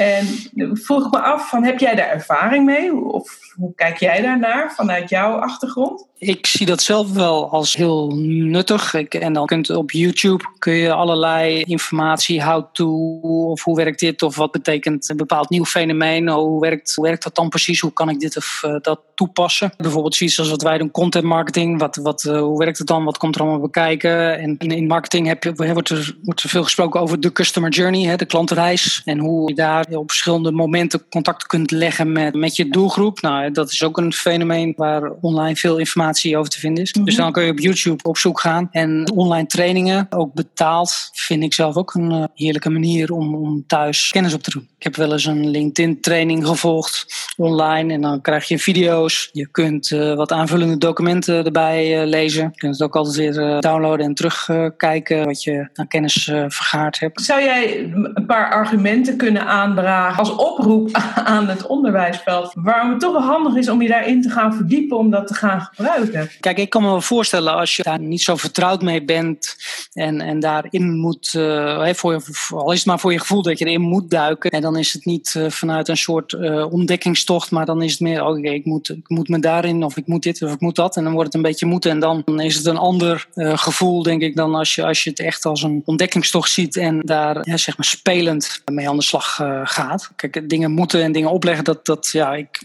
En 0.00 0.26
vroeg 0.72 1.10
me 1.10 1.20
af, 1.20 1.48
van, 1.48 1.64
heb 1.64 1.78
jij 1.78 1.94
daar 1.94 2.08
ervaring 2.08 2.64
mee? 2.64 2.94
Of 2.94 3.38
hoe 3.54 3.74
kijk 3.74 3.98
jij 3.98 4.22
daarnaar 4.22 4.72
vanuit 4.72 5.08
jouw 5.08 5.38
achtergrond? 5.38 6.08
Ik 6.18 6.46
zie 6.46 6.66
dat 6.66 6.82
zelf 6.82 7.12
wel 7.12 7.50
als 7.50 7.74
heel 7.74 8.10
nuttig. 8.16 8.94
Ik, 8.94 9.14
en 9.14 9.32
dan 9.32 9.46
kunt 9.46 9.70
op 9.70 9.90
YouTube 9.90 10.44
kun 10.58 10.72
je 10.72 10.92
allerlei 10.92 11.62
informatie, 11.62 12.44
how 12.44 12.64
to, 12.72 13.20
of 13.50 13.64
hoe 13.64 13.76
werkt 13.76 14.00
dit, 14.00 14.22
of 14.22 14.36
wat 14.36 14.50
betekent 14.50 15.08
een 15.08 15.16
bepaald 15.16 15.50
nieuw 15.50 15.64
fenomeen, 15.64 16.28
hoe 16.28 16.60
werkt, 16.60 16.94
werkt 16.94 17.22
dat 17.22 17.34
dan 17.34 17.48
precies, 17.48 17.80
hoe 17.80 17.92
kan 17.92 18.08
ik 18.08 18.20
dit 18.20 18.36
of 18.36 18.62
uh, 18.66 18.76
dat 18.80 19.00
toepassen. 19.14 19.72
Bijvoorbeeld 19.76 20.14
zoiets 20.14 20.38
als 20.38 20.50
wat 20.50 20.62
wij 20.62 20.78
doen, 20.78 20.90
content 20.90 21.24
marketing, 21.24 21.78
wat, 21.78 21.96
wat, 21.96 22.24
uh, 22.24 22.40
hoe 22.40 22.58
werkt 22.58 22.78
het 22.78 22.86
dan, 22.86 23.04
wat 23.04 23.18
komt 23.18 23.34
er 23.34 23.40
allemaal 23.40 23.60
bekijken. 23.60 24.38
En 24.38 24.56
in, 24.58 24.70
in 24.70 24.86
marketing 24.86 25.26
heb 25.26 25.44
je, 25.44 25.72
wordt, 25.72 25.88
er, 25.88 26.16
wordt 26.22 26.42
er 26.42 26.48
veel 26.48 26.62
gesproken 26.62 27.00
over 27.00 27.20
de 27.20 27.32
customer 27.32 27.70
journey, 27.70 28.02
hè, 28.02 28.16
de 28.16 28.26
klantenreis, 28.26 29.02
en 29.04 29.18
hoe 29.18 29.48
je 29.48 29.54
daar 29.54 29.86
op 29.98 30.10
verschillende 30.10 30.52
momenten 30.52 31.08
contact 31.08 31.46
kunt 31.46 31.70
leggen 31.70 32.12
met, 32.12 32.34
met 32.34 32.56
je 32.56 32.68
doelgroep. 32.68 33.20
Nou, 33.20 33.50
dat 33.50 33.70
is 33.70 33.82
ook 33.82 33.98
een 33.98 34.12
fenomeen 34.12 34.72
waar 34.76 35.12
online 35.20 35.56
veel 35.56 35.78
informatie 35.78 36.36
over 36.36 36.50
te 36.50 36.58
vinden 36.58 36.82
is. 36.82 36.92
Mm 36.92 36.96
-hmm. 36.96 37.04
Dus 37.04 37.18
dan 37.18 37.32
kun 37.32 37.44
je 37.44 37.50
op 37.50 37.58
YouTube 37.58 38.02
op 38.02 38.18
zoek 38.18 38.40
gaan. 38.40 38.68
En 38.70 39.12
online 39.14 39.46
trainingen, 39.46 40.06
ook 40.10 40.34
betaald, 40.34 41.10
vind 41.12 41.42
ik 41.42 41.54
zelf 41.54 41.76
ook 41.76 41.94
een 41.94 42.12
uh, 42.12 42.24
heerlijke 42.34 42.70
manier 42.70 43.12
om, 43.12 43.34
om 43.34 43.64
thuis 43.66 44.08
kennis 44.10 44.34
op 44.34 44.42
te 44.42 44.50
doen. 44.50 44.68
Ik 44.78 44.82
heb 44.82 44.96
wel 44.96 45.12
eens 45.12 45.24
een 45.24 45.50
LinkedIn 45.50 46.00
training 46.00 46.46
gevolgd 46.46 47.06
online 47.36 47.92
en 47.92 48.00
dan 48.00 48.20
krijg 48.20 48.48
je 48.48 48.58
video's. 48.58 49.28
Je 49.32 49.48
kunt 49.50 49.90
uh, 49.90 50.14
wat 50.14 50.32
aanvullende 50.32 50.78
documenten 50.78 51.44
erbij 51.44 52.00
uh, 52.00 52.08
lezen. 52.08 52.42
Je 52.42 52.58
kunt 52.58 52.72
het 52.72 52.82
ook 52.82 52.96
altijd 52.96 53.16
weer 53.16 53.60
downloaden 53.60 54.06
en 54.06 54.14
terugkijken 54.14 55.24
wat 55.24 55.42
je 55.42 55.68
aan 55.74 55.88
kennis 55.88 56.24
vergaard 56.48 56.98
hebt. 57.00 57.20
Zou 57.20 57.42
jij 57.42 57.92
een 58.14 58.26
paar 58.26 58.50
argumenten 58.50 59.16
kunnen 59.16 59.46
aanbouwen 59.46 59.79
als 60.16 60.34
oproep 60.34 60.90
aan 61.24 61.48
het 61.48 61.66
onderwijsveld. 61.66 62.52
Waarom 62.54 62.90
het 62.90 63.00
toch 63.00 63.12
wel 63.12 63.22
handig 63.22 63.54
is 63.54 63.68
om 63.68 63.82
je 63.82 63.88
daarin 63.88 64.22
te 64.22 64.30
gaan 64.30 64.54
verdiepen, 64.54 64.98
om 64.98 65.10
dat 65.10 65.26
te 65.26 65.34
gaan 65.34 65.60
gebruiken. 65.60 66.30
Kijk, 66.40 66.58
ik 66.58 66.70
kan 66.70 66.82
me 66.82 66.88
wel 66.88 67.00
voorstellen 67.00 67.54
als 67.54 67.76
je 67.76 67.82
daar 67.82 68.00
niet 68.00 68.22
zo 68.22 68.36
vertrouwd 68.36 68.82
mee 68.82 69.04
bent 69.04 69.56
en, 69.92 70.20
en 70.20 70.40
daarin 70.40 70.98
moet, 70.98 71.34
uh, 71.36 71.92
voor, 71.92 72.22
al 72.50 72.72
is 72.72 72.78
het 72.78 72.86
maar 72.86 72.98
voor 72.98 73.12
je 73.12 73.18
gevoel 73.18 73.42
dat 73.42 73.58
je 73.58 73.64
erin 73.64 73.80
moet 73.80 74.10
duiken. 74.10 74.50
En 74.50 74.62
dan 74.62 74.76
is 74.76 74.92
het 74.92 75.04
niet 75.04 75.34
uh, 75.36 75.50
vanuit 75.50 75.88
een 75.88 75.96
soort 75.96 76.32
uh, 76.32 76.72
ontdekkingstocht, 76.72 77.50
maar 77.50 77.66
dan 77.66 77.82
is 77.82 77.90
het 77.90 78.00
meer, 78.00 78.24
oké, 78.24 78.38
okay, 78.38 78.54
ik, 78.54 78.64
moet, 78.64 78.88
ik 78.88 79.08
moet 79.08 79.28
me 79.28 79.38
daarin 79.38 79.84
of 79.84 79.96
ik 79.96 80.06
moet 80.06 80.22
dit 80.22 80.42
of 80.42 80.52
ik 80.52 80.60
moet 80.60 80.76
dat. 80.76 80.96
En 80.96 81.04
dan 81.04 81.12
wordt 81.12 81.26
het 81.26 81.36
een 81.36 81.50
beetje 81.50 81.66
moeten 81.66 81.90
en 81.90 82.00
dan 82.00 82.22
is 82.40 82.56
het 82.56 82.66
een 82.66 82.76
ander 82.76 83.28
gevoel, 83.34 84.02
denk 84.02 84.22
ik, 84.22 84.36
dan 84.36 84.54
als 84.54 84.74
je, 84.74 84.84
als 84.84 85.04
je 85.04 85.10
het 85.10 85.20
echt 85.20 85.44
als 85.44 85.62
een 85.62 85.82
ontdekkingstocht 85.84 86.50
ziet 86.50 86.76
en 86.76 87.00
daar 87.00 87.48
ja, 87.48 87.56
zeg 87.56 87.76
maar 87.76 87.86
spelend 87.86 88.62
mee 88.72 88.88
aan 88.88 88.96
de 88.96 89.02
slag 89.02 89.40
gaat. 89.66 90.10
Kijk, 90.16 90.48
dingen 90.48 90.70
moeten 90.70 91.02
en 91.02 91.12
dingen 91.12 91.30
opleggen, 91.30 91.64
dat, 91.64 91.86
dat 91.86 92.08
ja, 92.12 92.34
ik, 92.34 92.62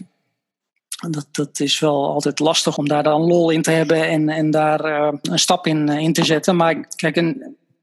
dat, 1.10 1.26
dat 1.32 1.60
is 1.60 1.80
wel 1.80 2.12
altijd 2.12 2.38
lastig 2.38 2.78
om 2.78 2.88
daar 2.88 3.02
dan 3.02 3.22
lol 3.22 3.50
in 3.50 3.62
te 3.62 3.70
hebben 3.70 4.08
en, 4.08 4.28
en 4.28 4.50
daar 4.50 4.84
uh, 4.84 5.12
een 5.22 5.38
stap 5.38 5.66
in, 5.66 5.88
in 5.88 6.12
te 6.12 6.24
zetten. 6.24 6.56
Maar 6.56 6.86
kijk, 6.96 7.34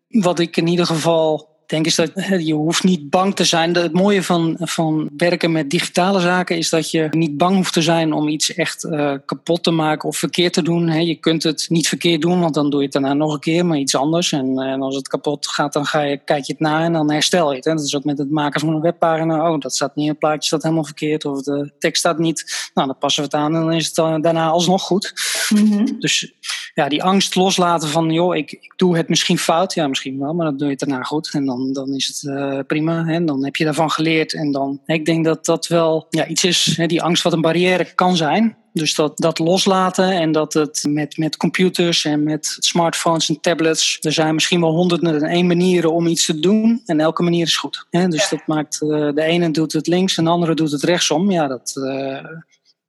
wat 0.08 0.39
ik 0.39 0.58
in 0.58 0.67
ieder 0.67 0.86
geval 0.86 1.53
denk 1.65 1.86
is 1.86 1.96
dat 1.96 2.12
je 2.50 2.53
hoeft 2.53 2.84
niet 2.84 3.10
bang 3.10 3.36
te 3.36 3.43
zijn. 3.43 3.75
Het 3.75 3.93
mooie 3.93 4.24
van, 4.24 4.55
van 4.60 5.10
werken 5.17 5.51
met 5.51 5.70
digitale 5.70 6.20
zaken 6.20 6.58
is 6.58 6.70
dat 6.70 6.91
je 6.91 7.08
niet 7.12 7.38
bang 7.38 7.55
hoeft 7.55 7.74
te 7.74 7.82
zijn 7.82 8.13
om 8.13 8.27
iets 8.27 8.53
echt 8.53 8.84
uh, 8.84 9.13
kapot 9.25 9.63
te 9.63 9.72
maken 9.72 10.10
of 10.10 10.17
verkeerd 10.17 10.53
te 10.53 10.62
doen. 10.62 11.05
Je 11.05 11.15
kunt 11.15 11.43
het 11.43 11.65
niet 11.70 11.88
verkeerd 11.88 12.22
doen, 12.22 12.39
want 12.39 12.53
dan 12.53 12.70
doe 12.70 12.79
je 12.79 12.86
het 12.86 12.93
daarna 12.93 13.13
nog 13.13 13.34
een 13.34 13.39
keer, 13.39 13.65
maar 13.65 13.77
iets 13.77 13.96
anders. 13.96 14.32
En, 14.32 14.60
en 14.60 14.82
als 14.82 14.96
het 14.96 15.08
kapot 15.08 15.48
gaat, 15.48 15.74
dan 15.74 15.86
ga 15.86 16.01
je, 16.01 16.17
kijk 16.17 16.46
je 16.46 16.51
het 16.51 16.62
na 16.62 16.84
en 16.84 16.93
dan 16.93 17.12
herstel 17.12 17.50
je 17.50 17.55
het. 17.55 17.63
Dat 17.63 17.82
is 17.82 17.96
ook 17.96 18.03
met 18.03 18.17
het 18.17 18.32
maken 18.32 18.60
van 18.60 18.70
een 18.70 18.82
webpagina. 18.82 19.51
Oh, 19.51 19.60
dat 19.60 19.75
staat 19.75 19.96
niet 19.96 20.05
in 20.05 20.12
het 20.12 20.20
plaatje, 20.20 20.48
staat 20.48 20.63
helemaal 20.63 20.86
verkeerd. 20.86 21.25
Of 21.25 21.41
de 21.41 21.72
tekst 21.79 22.00
staat 22.00 22.17
niet. 22.17 22.70
Nou, 22.74 22.88
dan 22.88 22.98
passen 22.98 23.24
we 23.24 23.29
het 23.29 23.39
aan 23.39 23.55
en 23.55 23.62
dan 23.62 23.74
is 23.74 23.86
het 23.86 24.24
daarna 24.24 24.48
alsnog 24.48 24.82
goed. 24.82 25.13
Mm 25.50 25.72
-hmm. 25.72 26.00
Dus 26.00 26.34
ja, 26.74 26.89
die 26.89 27.03
angst 27.03 27.36
loslaten 27.36 27.89
van, 27.89 28.12
joh, 28.12 28.36
ik, 28.36 28.51
ik 28.51 28.74
doe 28.75 28.98
het 28.98 29.10
misschien 29.10 29.38
fout. 29.38 29.74
Ja, 29.74 29.88
misschien 29.88 30.20
wel, 30.20 30.34
maar 30.34 30.46
dan 30.46 30.58
doe 30.58 30.65
je 30.65 30.72
het 30.72 30.80
daarna 30.80 31.03
goed. 31.03 31.30
En 31.34 31.46
dan 31.46 31.74
dan, 31.74 31.94
is 31.94 32.08
het 32.08 32.22
uh, 32.24 32.60
prima. 32.68 33.06
Hè? 33.06 33.24
Dan 33.24 33.44
heb 33.44 33.56
je 33.56 33.63
daarvan 33.63 33.92
geleerd. 33.92 34.34
En 34.34 34.51
dan, 34.51 34.82
ik 34.86 35.06
denk 35.06 35.25
dat 35.25 35.46
dat 35.46 35.68
wel 35.68 36.08
ja, 36.10 36.27
iets 36.27 36.44
is, 36.44 36.74
hè, 36.77 36.86
die 36.86 37.01
angst 37.01 37.24
wat 37.24 37.34
een 37.34 37.42
barrière 37.42 37.94
kan 37.96 38.15
zijn. 38.15 38.58
Dus 38.74 38.96
dat, 38.96 39.18
dat 39.18 39.39
loslaten 39.39 40.12
en 40.12 40.32
dat 40.32 40.53
het 40.53 40.86
met, 40.89 41.18
met 41.18 41.38
computers 41.38 42.06
en 42.06 42.24
met 42.24 42.56
smartphones 42.60 43.30
en 43.30 43.39
tablets. 43.42 43.98
Er 44.01 44.12
zijn 44.12 44.34
misschien 44.34 44.62
wel 44.62 44.72
honderden 44.72 45.15
en 45.15 45.30
één 45.30 45.48
manieren 45.48 45.94
om 45.94 46.08
iets 46.08 46.25
te 46.25 46.39
doen. 46.39 46.82
En 46.86 47.00
elke 47.00 47.24
manier 47.24 47.46
is 47.46 47.58
goed. 47.58 47.86
Hè? 47.89 48.08
Dus 48.08 48.30
dat 48.30 48.48
maakt, 48.48 48.82
uh, 48.82 48.89
de 49.13 49.22
ene 49.22 49.51
doet 49.51 49.74
het 49.74 49.88
links 49.88 50.18
en 50.18 50.24
de 50.24 50.30
andere 50.30 50.53
doet 50.53 50.72
het 50.72 50.84
rechtsom. 50.84 51.32
Ja, 51.32 51.48
dat, 51.48 51.75
uh, 51.77 52.25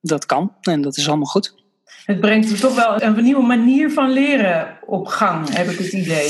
dat 0.00 0.26
kan. 0.26 0.52
En 0.60 0.82
dat 0.82 0.96
is 0.96 1.08
allemaal 1.08 1.26
goed. 1.26 1.63
Het 2.04 2.20
brengt 2.20 2.60
toch 2.60 2.74
wel 2.74 3.02
een 3.02 3.22
nieuwe 3.22 3.46
manier 3.46 3.90
van 3.90 4.12
leren 4.12 4.78
op 4.86 5.06
gang, 5.06 5.54
heb 5.54 5.68
ik 5.68 5.78
het 5.78 5.92
idee. 5.92 6.28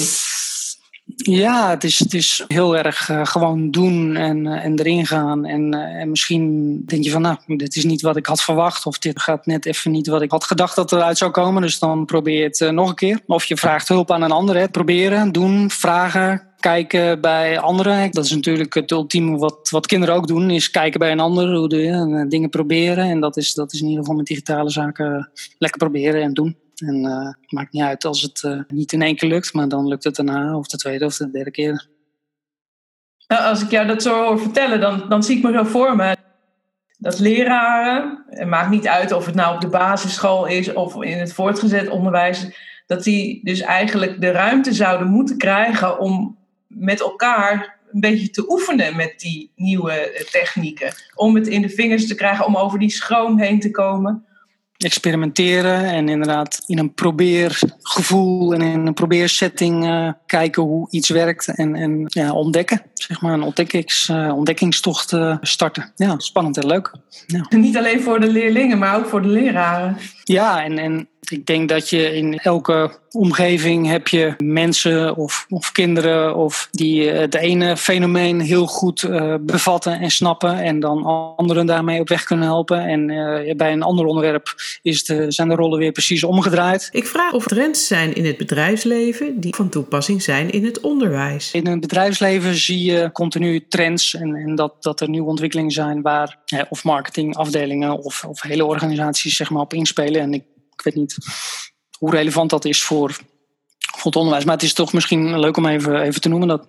Ja, 1.17 1.71
het 1.71 1.85
is, 1.85 1.99
het 1.99 2.15
is 2.15 2.45
heel 2.47 2.77
erg 2.77 3.09
uh, 3.09 3.25
gewoon 3.25 3.71
doen 3.71 4.17
en, 4.17 4.47
uh, 4.47 4.65
en 4.65 4.79
erin 4.79 5.07
gaan. 5.07 5.45
En, 5.45 5.75
uh, 5.75 5.81
en 5.81 6.11
misschien 6.11 6.83
denk 6.87 7.05
je 7.05 7.11
van, 7.11 7.23
nou, 7.23 7.37
dit 7.47 7.77
is 7.77 7.85
niet 7.85 8.03
wat 8.03 8.17
ik 8.17 8.27
had 8.27 8.43
verwacht. 8.43 8.87
Of 8.87 8.99
dit 8.99 9.21
gaat 9.21 9.47
net 9.47 9.67
even 9.67 9.91
niet 9.91 10.07
wat 10.07 10.23
ik 10.23 10.31
had 10.31 10.45
gedacht 10.45 10.77
dat 10.77 10.93
eruit 10.93 11.19
zou 11.19 11.31
komen. 11.31 11.63
Dus 11.63 11.79
dan 11.79 12.05
probeer 12.05 12.45
het 12.45 12.73
nog 12.73 12.89
een 12.89 12.95
keer. 12.95 13.21
Of 13.27 13.45
je 13.45 13.57
vraagt 13.57 13.89
hulp 13.89 14.11
aan 14.11 14.23
een 14.23 14.31
ander. 14.31 14.57
Hè. 14.57 14.69
Proberen, 14.69 15.33
doen, 15.33 15.71
vragen, 15.71 16.43
kijken 16.61 17.21
bij 17.21 17.59
anderen. 17.59 18.11
Dat 18.11 18.25
is 18.25 18.31
natuurlijk 18.31 18.75
het 18.75 18.91
ultieme 18.91 19.37
wat, 19.37 19.69
wat 19.71 19.87
kinderen 19.87 20.15
ook 20.15 20.27
doen, 20.27 20.51
is 20.51 20.71
kijken 20.71 20.99
bij 20.99 21.13
een 21.13 21.21
ander, 21.21 21.55
hoe 21.57 21.69
doe 21.69 21.81
je, 21.81 21.91
en, 21.91 22.29
dingen 22.29 22.51
proberen. 22.51 23.05
En 23.05 23.21
dat 23.21 23.37
is, 23.37 23.55
dat 23.55 23.73
is 23.73 23.81
in 23.81 23.87
ieder 23.87 24.01
geval 24.01 24.17
met 24.17 24.27
digitale 24.27 24.71
zaken 24.71 25.31
lekker 25.59 25.79
proberen 25.79 26.23
en 26.23 26.35
doen. 26.35 26.57
En 26.81 27.05
uh, 27.05 27.33
maakt 27.49 27.73
niet 27.73 27.83
uit 27.83 28.05
als 28.05 28.23
het 28.23 28.43
uh, 28.43 28.61
niet 28.69 28.93
in 28.93 29.03
één 29.03 29.17
keer 29.17 29.29
lukt, 29.29 29.53
maar 29.53 29.69
dan 29.69 29.89
lukt 29.89 30.05
het 30.05 30.17
daarna, 30.17 30.57
of 30.57 30.67
de 30.67 30.77
tweede 30.77 31.05
of 31.05 31.17
de 31.17 31.31
derde 31.31 31.51
keer. 31.51 31.87
Nou, 33.27 33.43
als 33.43 33.63
ik 33.63 33.71
jou 33.71 33.87
dat 33.87 34.03
zo 34.03 34.25
hoor 34.25 34.41
vertellen, 34.41 34.81
dan, 34.81 35.09
dan 35.09 35.23
zie 35.23 35.37
ik 35.37 35.43
me 35.43 35.53
zo 35.53 35.65
voor 35.65 35.97
me 35.97 36.17
dat 36.99 37.19
leraren, 37.19 38.25
het 38.29 38.49
maakt 38.49 38.71
niet 38.71 38.89
uit 38.89 39.13
of 39.13 39.27
het 39.27 39.35
nou 39.35 39.55
op 39.55 39.61
de 39.61 39.69
basisschool 39.69 40.47
is 40.47 40.73
of 40.73 41.03
in 41.03 41.19
het 41.19 41.33
voortgezet 41.33 41.89
onderwijs, 41.89 42.47
dat 42.87 43.05
die 43.05 43.41
dus 43.45 43.61
eigenlijk 43.61 44.21
de 44.21 44.31
ruimte 44.31 44.73
zouden 44.73 45.09
moeten 45.09 45.39
krijgen 45.39 45.99
om 45.99 46.39
met 46.67 47.01
elkaar 47.01 47.79
een 47.93 48.01
beetje 48.01 48.31
te 48.31 48.51
oefenen 48.51 48.97
met 48.97 49.15
die 49.21 49.53
nieuwe 49.57 50.27
technieken. 50.31 50.93
Om 51.15 51.35
het 51.35 51.47
in 51.47 51.63
de 51.63 51.69
vingers 51.69 52.07
te 52.07 52.15
krijgen, 52.15 52.47
om 52.47 52.57
over 52.57 52.79
die 52.79 52.91
schroom 52.91 53.39
heen 53.39 53.61
te 53.61 53.71
komen 53.71 54.25
experimenteren 54.77 55.85
en 55.85 56.09
inderdaad 56.09 56.63
in 56.67 56.79
een 56.79 56.95
probeergevoel 56.95 58.55
en 58.55 58.61
in 58.61 58.87
een 58.87 58.95
probeersetting 58.95 59.85
uh, 59.85 60.13
kijken 60.27 60.63
hoe 60.63 60.87
iets 60.91 61.09
werkt 61.09 61.49
en, 61.49 61.75
en 61.75 62.05
ja, 62.07 62.33
ontdekken. 62.33 62.83
Zeg 62.95 63.21
maar 63.21 63.33
een 63.33 63.43
ontdekkings, 63.43 64.09
uh, 64.09 64.37
ontdekkingstocht 64.37 65.13
uh, 65.13 65.37
starten. 65.41 65.93
Ja, 65.97 66.15
spannend 66.19 66.57
en 66.57 66.67
leuk. 66.67 66.95
Ja. 67.27 67.47
Niet 67.49 67.77
alleen 67.77 68.01
voor 68.01 68.21
de 68.21 68.31
leerlingen, 68.31 68.79
maar 68.79 68.97
ook 68.97 69.07
voor 69.07 69.23
de 69.23 69.29
leraren. 69.29 69.97
Ja, 70.25 70.65
en, 70.65 70.79
en 70.79 71.09
ik 71.31 71.47
denk 71.47 71.69
dat 71.69 71.91
je 71.91 72.15
in 72.15 72.39
elke 72.39 72.91
omgeving 73.15 73.87
heb 73.87 74.09
je 74.09 74.35
mensen 74.39 75.17
of, 75.17 75.47
of 75.49 75.73
kinderen 75.73 76.37
of 76.37 76.69
die 76.71 77.09
het 77.09 77.35
ene 77.35 77.77
fenomeen 77.77 78.41
heel 78.41 78.67
goed 78.67 79.03
uh, 79.03 79.35
bevatten 79.41 80.01
en 80.01 80.11
snappen 80.11 80.63
en 80.63 80.81
dan 80.81 81.05
anderen 81.37 81.67
daarmee 81.67 82.01
op 82.01 82.09
weg 82.09 82.25
kunnen 82.25 82.47
helpen. 82.47 82.87
En 82.87 83.09
uh, 83.09 83.55
bij 83.55 83.73
een 83.73 83.83
ander 83.83 84.05
onderwerp 84.05 84.55
is 84.83 85.05
de, 85.05 85.31
zijn 85.31 85.49
de 85.49 85.55
rollen 85.55 85.79
weer 85.79 85.93
precies 85.93 86.25
omgedraaid. 86.25 86.89
Ik 86.93 87.07
vraag 87.07 87.33
of 87.33 87.47
trends 87.47 87.87
zijn 87.87 88.15
in 88.15 88.25
het 88.25 88.37
bedrijfsleven 88.37 89.41
die 89.41 89.55
van 89.55 89.69
toepassing 89.69 90.23
zijn 90.23 90.51
in 90.51 90.65
het 90.65 90.81
onderwijs. 90.81 91.53
In 91.53 91.67
het 91.67 91.81
bedrijfsleven 91.81 92.55
zie 92.55 92.93
je 92.93 93.11
continu 93.13 93.67
trends 93.69 94.15
en, 94.15 94.35
en 94.35 94.55
dat, 94.55 94.83
dat 94.83 95.01
er 95.01 95.09
nieuwe 95.09 95.29
ontwikkelingen 95.29 95.73
zijn 95.73 96.03
waar 96.03 96.39
eh, 96.47 96.61
of 96.69 96.85
marketingafdelingen 96.85 97.99
of, 97.99 98.25
of 98.25 98.43
hele 98.43 98.65
organisaties 98.65 99.37
zeg 99.37 99.51
maar, 99.51 99.63
op 99.63 99.75
inspelen. 99.75 100.21
En 100.21 100.33
ik 100.33 100.43
ik 100.54 100.54
weet 100.85 100.95
niet 100.95 101.17
hoe 101.99 102.11
relevant 102.11 102.51
dat 102.51 102.65
is 102.65 102.83
voor, 102.83 103.19
het 104.03 104.17
onderwijs. 104.17 104.45
Maar 104.45 104.55
het 104.55 104.63
is 104.63 104.73
toch 104.73 104.93
misschien 104.93 105.39
leuk 105.39 105.57
om 105.57 105.67
even, 105.67 106.01
even 106.01 106.21
te 106.21 106.29
noemen 106.29 106.49
dat 106.49 106.67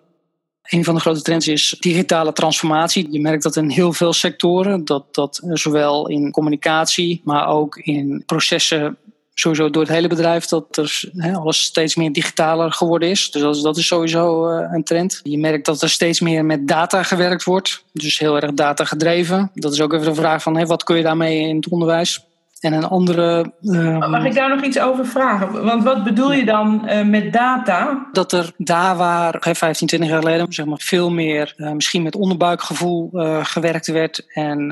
een 0.66 0.84
van 0.84 0.96
de 0.96 1.02
grote 1.02 1.22
trends 1.22 1.48
is 1.48 1.76
digitale 1.80 2.34
transformatie. 2.34 3.08
Je 3.12 3.22
merkt 3.22 3.44
dat 3.44 3.56
in 3.56 3.70
heel 3.70 3.94
veel 3.94 4.14
sectoren, 4.14 4.86
dat, 4.86 5.16
dat 5.16 5.42
zowel 5.44 6.08
in 6.08 6.32
communicatie, 6.32 7.22
maar 7.24 7.48
ook 7.48 7.78
in 7.78 8.24
processen 8.26 8.98
sowieso 9.34 9.70
door 9.70 9.82
het 9.82 9.92
hele 9.92 10.08
bedrijf 10.08 10.46
dat 10.46 10.78
er 10.78 11.12
alles 11.34 11.62
steeds 11.62 11.96
meer 11.96 12.12
digitaler 12.12 12.72
geworden 12.72 13.10
is. 13.10 13.32
Dus 13.32 13.42
dat 13.42 13.62
dat 13.62 13.78
is 13.78 13.88
sowieso 13.88 14.50
uh, 14.50 14.70
een 14.72 14.84
trend. 14.84 15.20
Je 15.24 15.38
merkt 15.38 15.66
dat 15.66 15.82
er 15.82 15.90
steeds 15.90 16.20
meer 16.20 16.46
met 16.46 16.68
data 16.68 17.04
gewerkt 17.04 17.44
wordt. 17.44 17.84
Dus 17.92 18.20
heel 18.20 18.40
erg 18.40 18.54
data 18.54 18.86
gedreven. 18.86 19.52
Dat 19.54 19.74
is 19.74 19.82
ook 19.82 19.94
even 19.94 20.06
de 20.06 20.16
vraag 20.16 20.42
van 20.42 20.66
wat 20.66 20.84
kun 20.84 20.98
je 20.98 21.04
daarmee 21.04 21.40
in 21.40 21.56
het 21.56 21.70
onderwijs? 21.70 22.26
En 22.66 22.74
een 22.74 22.84
andere. 22.84 23.54
Uh, 23.62 24.10
Mag 24.10 24.26
ik 24.26 24.34
daar 24.34 24.50
nog 24.50 24.64
iets 24.64 24.80
over 24.80 25.06
vragen? 25.06 25.64
Want 25.64 25.84
wat 25.84 26.04
bedoel 26.04 26.34
je 26.34 26.46
dan 26.46 26.82
uh, 26.86 27.04
met 27.04 27.34
data? 27.34 28.08
Dat 28.12 28.32
er 28.32 28.54
daar 28.58 28.96
waar 28.96 29.38
hè, 29.40 29.56
15, 29.56 29.88
20 29.88 30.10
jaar 30.10 30.20
geleden 30.20 30.54
zeg 30.54 30.66
maar, 30.66 30.80
veel 30.82 31.12
meer 31.12 31.54
uh, 31.58 31.72
misschien 31.72 32.04
met 32.04 32.16
onderbuikgevoel 32.16 33.10
gewerkt 33.44 33.88
werd. 33.88 34.26
En 34.34 34.72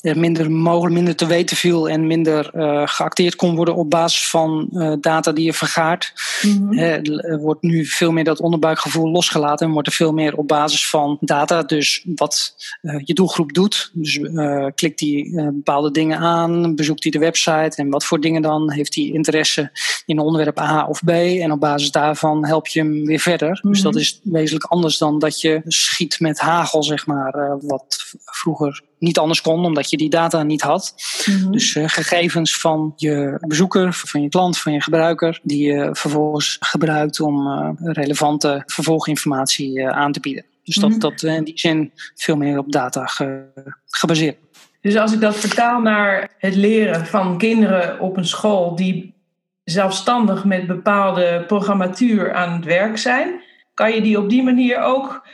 er 0.00 0.18
minder 0.18 0.50
mogelijk 0.50 0.94
minder 0.94 1.16
te 1.16 1.26
weten 1.26 1.56
viel 1.56 1.88
en 1.88 2.06
minder 2.06 2.50
geacteerd 2.88 3.36
kon 3.36 3.56
worden 3.56 3.74
op 3.74 3.90
basis 3.90 4.28
van 4.28 4.68
data 5.00 5.32
die 5.32 5.44
je 5.44 5.52
vergaart. 5.52 6.12
Er 6.76 7.38
wordt 7.40 7.62
nu 7.62 7.84
veel 7.86 8.12
meer 8.12 8.24
dat 8.24 8.40
onderbuikgevoel 8.40 9.10
losgelaten 9.10 9.66
en 9.66 9.72
wordt 9.72 9.88
er 9.88 9.94
veel 9.94 10.12
meer 10.12 10.36
op 10.36 10.48
basis 10.48 10.88
van 10.88 11.16
data. 11.20 11.62
Dus 11.62 12.06
wat 12.14 12.54
je 13.04 13.14
doelgroep 13.14 13.52
doet. 13.52 13.90
Dus 13.92 14.20
klikt 14.74 14.98
die 14.98 15.42
bepaalde 15.52 15.90
dingen 15.90 16.18
aan, 16.18 16.74
bezoekt 16.74 17.02
die 17.02 17.12
de 17.12 17.18
website 17.22 17.72
en 17.76 17.90
wat 17.90 18.04
voor 18.04 18.20
dingen 18.20 18.42
dan? 18.42 18.72
Heeft 18.72 18.94
hij 18.94 19.04
interesse 19.04 19.70
in 20.06 20.18
onderwerp 20.18 20.58
A 20.58 20.86
of 20.86 21.04
B? 21.04 21.08
En 21.10 21.52
op 21.52 21.60
basis 21.60 21.90
daarvan 21.90 22.46
help 22.46 22.66
je 22.66 22.80
hem 22.80 23.04
weer 23.04 23.18
verder. 23.18 23.48
Mm 23.48 23.58
-hmm. 23.60 23.72
Dus 23.72 23.82
dat 23.82 23.96
is 23.96 24.20
wezenlijk 24.22 24.64
anders 24.64 24.98
dan 24.98 25.18
dat 25.18 25.40
je 25.40 25.60
schiet 25.64 26.20
met 26.20 26.38
hagel, 26.38 26.82
zeg 26.82 27.06
maar, 27.06 27.36
uh, 27.36 27.54
wat 27.60 28.14
vroeger 28.24 28.82
niet 28.98 29.18
anders 29.18 29.40
kon, 29.40 29.64
omdat 29.64 29.90
je 29.90 29.96
die 29.96 30.10
data 30.10 30.42
niet 30.42 30.62
had. 30.62 30.94
Mm 31.26 31.34
-hmm. 31.34 31.52
Dus 31.52 31.74
uh, 31.74 31.88
gegevens 31.88 32.56
van 32.58 32.92
je 32.96 33.36
bezoeker, 33.40 33.92
van 33.92 34.22
je 34.22 34.28
klant, 34.28 34.58
van 34.58 34.72
je 34.72 34.82
gebruiker, 34.82 35.40
die 35.42 35.66
je 35.66 35.88
vervolgens 35.92 36.56
gebruikt 36.60 37.20
om 37.20 37.46
uh, 37.46 37.70
relevante 37.76 38.62
vervolginformatie 38.66 39.88
aan 39.88 40.12
te 40.12 40.20
bieden. 40.20 40.44
Dus 40.64 40.74
dat, 40.74 40.84
mm 40.84 40.90
-hmm. 40.90 41.00
dat 41.00 41.22
in 41.22 41.44
die 41.44 41.58
zin 41.58 41.92
veel 42.14 42.36
meer 42.36 42.58
op 42.58 42.72
data 42.72 43.06
ge, 43.06 43.44
gebaseerd. 43.86 44.36
Dus 44.82 44.96
als 44.96 45.12
ik 45.12 45.20
dat 45.20 45.36
vertaal 45.36 45.80
naar 45.80 46.30
het 46.38 46.54
leren 46.54 47.06
van 47.06 47.38
kinderen 47.38 48.00
op 48.00 48.16
een 48.16 48.24
school 48.24 48.76
die 48.76 49.14
zelfstandig 49.64 50.44
met 50.44 50.66
bepaalde 50.66 51.44
programmatuur 51.46 52.32
aan 52.32 52.52
het 52.52 52.64
werk 52.64 52.98
zijn, 52.98 53.40
kan 53.74 53.92
je 53.92 54.00
die 54.00 54.18
op 54.18 54.28
die 54.28 54.42
manier 54.42 54.80
ook 54.80 55.26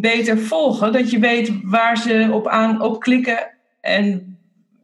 beter 0.00 0.38
volgen. 0.38 0.92
Dat 0.92 1.10
je 1.10 1.18
weet 1.18 1.52
waar 1.62 1.96
ze 1.96 2.28
op, 2.32 2.48
aan, 2.48 2.80
op 2.80 3.00
klikken 3.00 3.50
en 3.80 4.31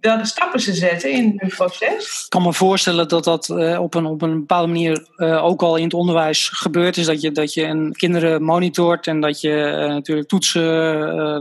welke 0.00 0.26
stappen 0.26 0.61
ze 0.61 0.75
zetten 0.75 1.11
in 1.11 1.33
hun 1.37 1.49
proces. 1.49 2.23
Ik 2.25 2.31
kan 2.31 2.43
me 2.43 2.52
voorstellen 2.52 3.09
dat 3.09 3.25
dat 3.25 3.49
uh, 3.49 3.81
op, 3.81 3.95
een, 3.95 4.07
op 4.07 4.23
een 4.23 4.38
bepaalde 4.38 4.67
manier 4.67 5.07
uh, 5.17 5.45
ook 5.45 5.62
al 5.62 5.76
in 5.76 5.85
het 5.85 5.95
onderwijs 5.95 6.49
gebeurt. 6.49 6.97
Is 6.97 7.07
dat 7.07 7.21
je, 7.21 7.33
dat 7.33 7.55
je 7.55 7.62
een 7.62 7.93
kinderen 7.93 8.43
monitort 8.43 9.07
en 9.07 9.21
dat 9.21 9.40
je 9.40 9.49
uh, 9.49 9.88
natuurlijk 9.88 10.28
toetsen 10.28 10.64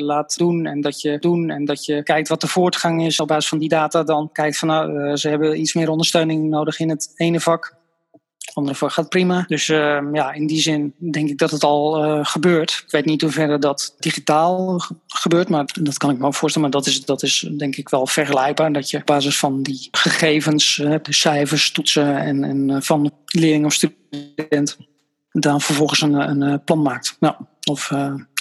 laat 0.04 0.38
doen. 0.38 0.66
En 0.66 0.82
dat 0.82 1.02
je 1.02 1.20
doen 1.20 1.50
en 1.50 1.66
dat 1.66 1.86
je 1.86 2.04
kijkt 2.04 2.28
wat 2.28 2.42
de 2.42 2.48
voortgang 2.48 3.06
is 3.06 3.20
op 3.20 3.28
basis 3.28 3.50
van 3.50 3.60
die 3.60 3.70
data. 3.70 4.04
Dan 4.04 4.30
kijkt 4.32 4.58
van 4.58 4.68
nou, 4.68 5.16
ze 5.18 5.30
hebben 5.30 5.60
iets 5.60 5.74
meer 5.74 5.90
ondersteuning 5.90 6.50
nodig 6.50 6.80
in 6.80 6.90
het 6.90 7.12
ene 7.16 7.40
vak 7.40 7.77
andere 8.54 8.76
voor 8.76 8.92
gaat 8.92 9.10
prima. 9.10 9.46
Dus 9.48 9.68
uh, 9.68 10.00
ja, 10.14 10.34
in 10.34 10.48
die 10.48 10.62
zin 10.62 10.94
denk 11.12 11.30
ik 11.30 11.38
dat 11.38 11.52
het 11.52 11.64
al 11.64 12.06
uh, 12.06 12.26
gebeurt. 12.26 12.84
Ik 12.86 12.92
weet 12.92 13.06
niet 13.06 13.22
hoe 13.22 13.58
dat 13.60 13.96
digitaal 14.00 14.82
gebeurt, 15.08 15.50
maar 15.50 15.66
dat 15.82 15.98
kan 15.98 16.10
ik 16.10 16.18
me 16.18 16.26
ook 16.26 16.36
voorstellen. 16.36 16.70
Maar 16.70 16.80
dat 16.82 16.90
is, 16.90 17.06
dat 17.06 17.24
is 17.24 17.50
denk 17.58 17.76
ik 17.76 17.90
wel 17.90 18.08
vergelijkbaar. 18.08 18.74
Dat 18.74 18.90
je 18.90 18.98
op 18.98 19.06
basis 19.06 19.40
van 19.40 19.64
die 19.64 19.88
gegevens, 19.92 20.78
uh, 20.78 20.96
de 21.02 21.14
cijfers, 21.14 21.72
toetsen 21.72 22.18
en, 22.18 22.44
en 22.44 22.84
van 22.84 23.12
leerling 23.26 23.66
of 23.66 23.74
student, 23.74 24.78
dan 25.32 25.62
vervolgens 25.62 26.02
een, 26.02 26.14
een 26.14 26.64
plan 26.64 26.82
maakt. 26.82 27.18
Nou, 27.20 27.36
of 27.70 27.92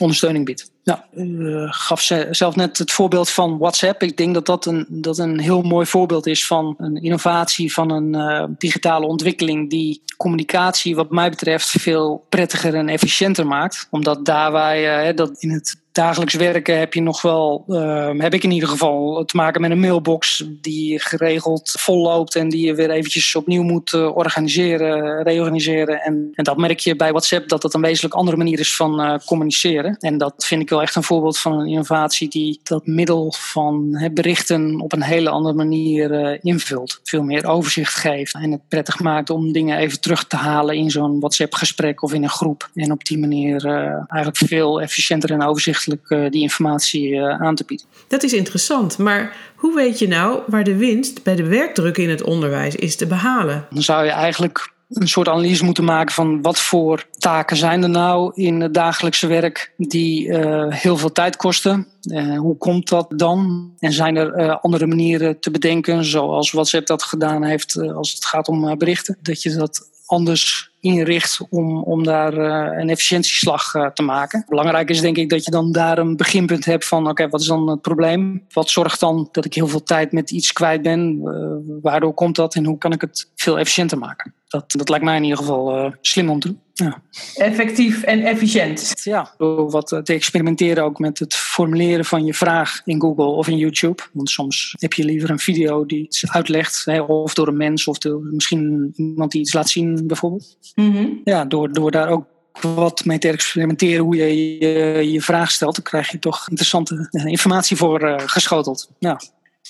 ondersteuning 0.01 0.45
biedt. 0.45 0.75
Ja, 0.87 1.05
u 1.15 1.67
gaf 1.69 2.01
zelf 2.31 2.57
net 2.57 2.79
het 2.79 2.93
voorbeeld 2.93 3.31
van 3.31 3.59
WhatsApp. 3.59 4.03
Ik 4.03 4.17
denk 4.17 4.35
dat 4.35 4.47
dat 4.47 4.67
een, 4.67 4.87
dat 4.89 5.19
een 5.19 5.39
heel 5.39 5.63
mooi 5.63 5.87
voorbeeld 5.87 6.27
is 6.27 6.47
van 6.47 6.75
een 6.79 7.03
innovatie, 7.03 7.73
van 7.73 7.91
een 7.91 8.15
uh, 8.15 8.45
digitale 8.59 9.07
ontwikkeling 9.07 9.71
die 9.71 10.03
communicatie 10.17 10.97
wat 10.97 11.11
mij 11.11 11.31
betreft 11.31 11.69
veel 11.69 12.27
prettiger 12.29 12.75
en 12.75 12.89
efficiënter 12.89 13.47
maakt. 13.47 13.89
Omdat 13.91 14.25
daar 14.25 14.79
uh, 15.09 15.17
dat 15.17 15.37
in 15.39 15.51
het 15.51 15.77
dagelijks 15.97 16.35
werken 16.35 16.79
heb 16.79 16.95
je 16.95 17.03
nog 17.03 17.23
wel, 17.23 17.65
uh, 17.69 18.11
heb 18.19 18.35
ik 18.35 18.43
in 18.43 18.51
ieder 18.51 18.69
geval, 18.69 19.25
te 19.25 19.37
maken 19.37 19.61
met 19.61 19.71
een 19.71 19.81
mailbox 19.81 20.45
die 20.61 21.01
geregeld 21.01 21.75
volloopt 21.79 22.35
en 22.35 22.49
die 22.49 22.67
je 22.67 22.75
weer 22.75 22.91
eventjes 22.91 23.37
opnieuw 23.37 23.63
moet 23.63 23.93
uh, 23.93 24.17
organiseren, 24.17 25.23
reorganiseren. 25.23 26.01
En, 26.01 26.29
en, 26.33 26.45
dat 26.45 26.57
merk 26.57 26.79
je 26.79 26.97
bij 26.97 27.11
WhatsApp 27.11 27.49
dat 27.49 27.63
dat 27.63 27.75
een 27.75 27.81
wezenlijk 27.81 28.15
andere 28.15 28.37
manier 28.37 28.59
is 28.59 28.77
van 28.77 29.01
uh, 29.01 29.15
communiceren. 29.25 29.97
En 29.97 30.19
dat 30.19 30.45
vind 30.47 30.63
ik 30.63 30.69
wel 30.69 30.83
echt 30.83 30.95
een 30.95 31.03
voorbeeld 31.03 31.39
van 31.39 31.53
een 31.53 31.67
innovatie 31.67 32.29
die 32.29 32.61
dat 32.63 32.87
middel 32.87 33.35
van 33.39 34.09
berichten 34.15 34.81
op 34.81 34.93
een 34.93 35.03
hele 35.03 35.31
andere 35.31 35.55
manier 35.55 36.39
invult. 36.45 37.01
Veel 37.03 37.23
meer 37.23 37.47
overzicht 37.47 37.95
geeft 37.95 38.35
en 38.35 38.53
het 38.53 38.69
prettig 38.69 39.01
maakt 39.01 39.31
om 39.31 39.53
dingen 39.53 39.79
even 39.79 40.01
terug 40.01 40.27
te 40.27 40.37
halen 40.37 40.75
in 40.75 40.91
zo'n 40.91 41.21
WhatsApp 41.21 41.55
gesprek 41.55 42.03
of 42.03 42.13
in 42.13 42.23
een 42.23 42.29
groep. 42.29 42.71
En 42.75 42.93
op 42.93 43.05
die 43.05 43.19
manier 43.19 43.67
eigenlijk 43.67 44.37
veel 44.37 44.81
efficiënter 44.81 45.31
en 45.31 45.43
overzichtelijker 45.43 45.86
uh, 45.87 46.31
die 46.31 46.43
informatie 46.43 47.09
uh, 47.09 47.41
aan 47.41 47.55
te 47.55 47.65
bieden. 47.65 47.87
Dat 48.09 48.23
is 48.23 48.33
interessant, 48.33 48.99
maar 48.99 49.37
hoe 49.57 49.75
weet 49.75 49.99
je 49.99 50.09
nou 50.09 50.41
waar 50.47 50.65
de 50.65 50.77
winst 50.77 51.23
bij 51.23 51.35
de 51.35 51.47
werkdruk 51.47 51.97
in 51.99 52.11
het 52.11 52.23
onderwijs 52.23 52.75
is 52.75 52.97
te 52.97 53.07
behalen? 53.07 53.67
Dan 53.71 53.83
zou 53.83 54.05
je 54.05 54.11
eigenlijk 54.11 54.75
een 54.89 55.09
soort 55.09 55.29
analyse 55.29 55.65
moeten 55.65 55.85
maken 55.85 56.15
van 56.15 56.43
wat 56.43 56.59
voor 56.59 57.07
taken 57.19 57.57
zijn 57.57 57.83
er 57.83 57.89
nou 57.89 58.33
in 58.35 58.61
het 58.61 58.75
dagelijkse 58.75 59.27
werk 59.27 59.73
die 59.77 60.29
uh, 60.29 60.73
heel 60.73 60.97
veel 60.97 61.13
tijd 61.13 61.37
kosten. 61.37 61.87
Uh, 62.03 62.39
hoe 62.39 62.57
komt 62.57 62.89
dat 62.89 63.13
dan? 63.17 63.71
En 63.79 63.93
zijn 63.93 64.17
er 64.17 64.39
uh, 64.39 64.57
andere 64.61 64.87
manieren 64.87 65.41
te 65.41 65.51
bedenken, 65.51 66.05
zoals 66.05 66.51
WhatsApp 66.51 66.87
dat 66.87 67.03
gedaan 67.03 67.45
heeft 67.45 67.79
als 67.79 68.13
het 68.13 68.25
gaat 68.25 68.49
om 68.49 68.79
berichten? 68.79 69.19
Dat 69.23 69.43
je 69.43 69.55
dat 69.55 69.89
anders 70.07 70.71
inricht 70.81 71.41
om, 71.51 71.83
om 71.83 72.05
daar 72.05 72.35
uh, 72.35 72.81
een 72.81 72.89
efficiëntieslag 72.89 73.75
uh, 73.75 73.87
te 73.87 74.03
maken. 74.03 74.45
Belangrijk 74.49 74.91
is 74.91 75.01
denk 75.01 75.17
ik 75.17 75.29
dat 75.29 75.45
je 75.45 75.51
dan 75.51 75.73
daar 75.73 75.99
een 75.99 76.17
beginpunt 76.17 76.65
hebt 76.65 76.87
van 76.87 77.09
oké, 77.09 77.29
wat 77.29 77.41
is 77.41 77.47
dan 77.47 77.69
het 77.69 77.81
probleem? 77.81 78.45
Wat 78.53 78.71
zorgt 78.71 79.01
dan 79.01 79.29
dat 79.33 79.45
ik 79.45 79.55
heel 79.55 79.67
veel 79.67 79.83
tijd 79.83 80.13
met 80.13 80.31
iets 80.31 80.53
kwijt 80.53 80.83
ben? 80.83 81.21
Uh, 81.25 81.79
waardoor 81.83 82.15
komt 82.15 82.37
dat 82.37 82.55
en 82.55 82.65
hoe 82.65 82.79
kan 82.79 82.93
ik 82.93 83.01
het 83.01 83.31
veel 83.35 83.59
efficiënter 83.59 83.99
maken? 83.99 84.35
Dat, 84.49 84.65
dat 84.73 84.89
lijkt 84.89 85.05
mij 85.05 85.17
in 85.17 85.23
ieder 85.23 85.39
geval 85.39 85.95
slim 86.01 86.31
om 86.31 86.41
te 86.41 86.49
doen. 86.49 86.61
Ja. 86.73 87.03
Effectief 87.35 88.03
en 88.03 88.23
efficiënt. 88.23 88.93
Ja, 89.03 89.35
door 89.39 89.71
wat 89.71 89.89
te 89.89 90.13
experimenteren 90.13 90.85
ook 90.85 90.99
met 90.99 91.19
het 91.19 91.35
formuleren 91.35 92.05
van 92.05 92.25
je 92.25 92.35
vraag 92.35 92.81
in 92.85 93.01
Google 93.01 93.25
of 93.25 93.49
in 93.49 93.57
YouTube. 93.57 94.03
Want 94.13 94.31
soms 94.31 94.75
heb 94.79 94.93
je 94.93 95.05
liever 95.05 95.31
een 95.31 95.39
video 95.39 95.87
die 95.87 96.03
iets 96.03 96.31
uitlegt, 96.31 96.85
hè, 96.85 97.01
of 97.01 97.35
door 97.35 97.49
een 97.49 97.57
mens 97.57 97.87
of 97.87 97.99
door 97.99 98.23
misschien 98.23 98.93
iemand 98.97 99.33
die 99.33 99.41
iets 99.41 99.53
laat 99.53 99.69
zien 99.69 100.07
bijvoorbeeld. 100.07 100.57
Mm-hmm. 100.75 101.21
Ja, 101.25 101.45
door, 101.45 101.73
door 101.73 101.91
daar 101.91 102.09
ook 102.09 102.27
wat 102.61 103.05
mee 103.05 103.19
te 103.19 103.29
experimenteren 103.29 104.05
hoe 104.05 104.17
je 104.17 104.59
je, 104.59 105.13
je 105.13 105.21
vraag 105.21 105.51
stelt, 105.51 105.75
dan 105.75 105.85
krijg 105.85 106.11
je 106.11 106.19
toch 106.19 106.49
interessante 106.49 107.09
informatie 107.13 107.77
voor 107.77 108.03
uh, 108.05 108.15
geschoteld. 108.19 108.91
Ja. 108.99 109.21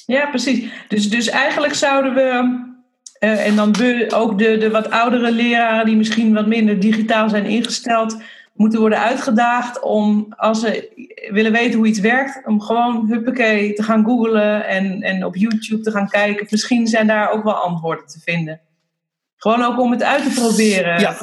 ja, 0.06 0.26
precies. 0.26 0.64
Dus, 0.88 1.10
dus 1.10 1.28
eigenlijk 1.28 1.74
zouden 1.74 2.14
we 2.14 2.74
uh, 3.20 3.46
en 3.46 3.56
dan 3.56 3.74
ook 4.14 4.38
de, 4.38 4.56
de 4.58 4.70
wat 4.70 4.90
oudere 4.90 5.30
leraren 5.30 5.86
die 5.86 5.96
misschien 5.96 6.34
wat 6.34 6.46
minder 6.46 6.80
digitaal 6.80 7.28
zijn 7.28 7.46
ingesteld, 7.46 8.16
moeten 8.56 8.80
worden 8.80 8.98
uitgedaagd 8.98 9.80
om, 9.80 10.26
als 10.36 10.60
ze 10.60 10.90
willen 11.30 11.52
weten 11.52 11.78
hoe 11.78 11.86
iets 11.86 12.00
werkt, 12.00 12.46
om 12.46 12.60
gewoon 12.60 13.06
huppakee 13.08 13.72
te 13.72 13.82
gaan 13.82 14.04
googlen 14.04 14.66
en, 14.66 15.02
en 15.02 15.24
op 15.24 15.36
YouTube 15.36 15.82
te 15.82 15.90
gaan 15.90 16.08
kijken. 16.08 16.46
Misschien 16.50 16.86
zijn 16.86 17.06
daar 17.06 17.30
ook 17.30 17.44
wel 17.44 17.54
antwoorden 17.54 18.06
te 18.06 18.20
vinden. 18.20 18.60
Gewoon 19.36 19.62
ook 19.62 19.80
om 19.80 19.90
het 19.90 20.02
uit 20.02 20.22
te 20.22 20.40
proberen. 20.40 21.00
Ja. 21.00 21.16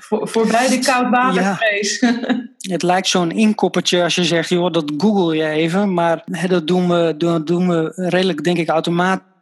Voor, 0.00 0.28
voorbij 0.28 0.68
de 0.68 0.78
koudwatervrees. 0.78 2.00
Ja. 2.00 2.20
het 2.72 2.82
lijkt 2.82 3.08
zo'n 3.08 3.30
inkoppertje 3.30 4.02
als 4.02 4.14
je 4.14 4.24
zegt, 4.24 4.48
joh, 4.48 4.72
dat 4.72 4.92
google 4.96 5.36
je 5.36 5.48
even. 5.48 5.94
Maar 5.94 6.22
hè, 6.30 6.48
dat 6.48 6.66
doen 6.66 6.88
we, 6.88 7.14
doen, 7.18 7.44
doen 7.44 7.68
we 7.68 7.92
redelijk, 7.94 8.44
denk 8.44 8.58
ik, 8.58 8.68
automatisch 8.68 9.34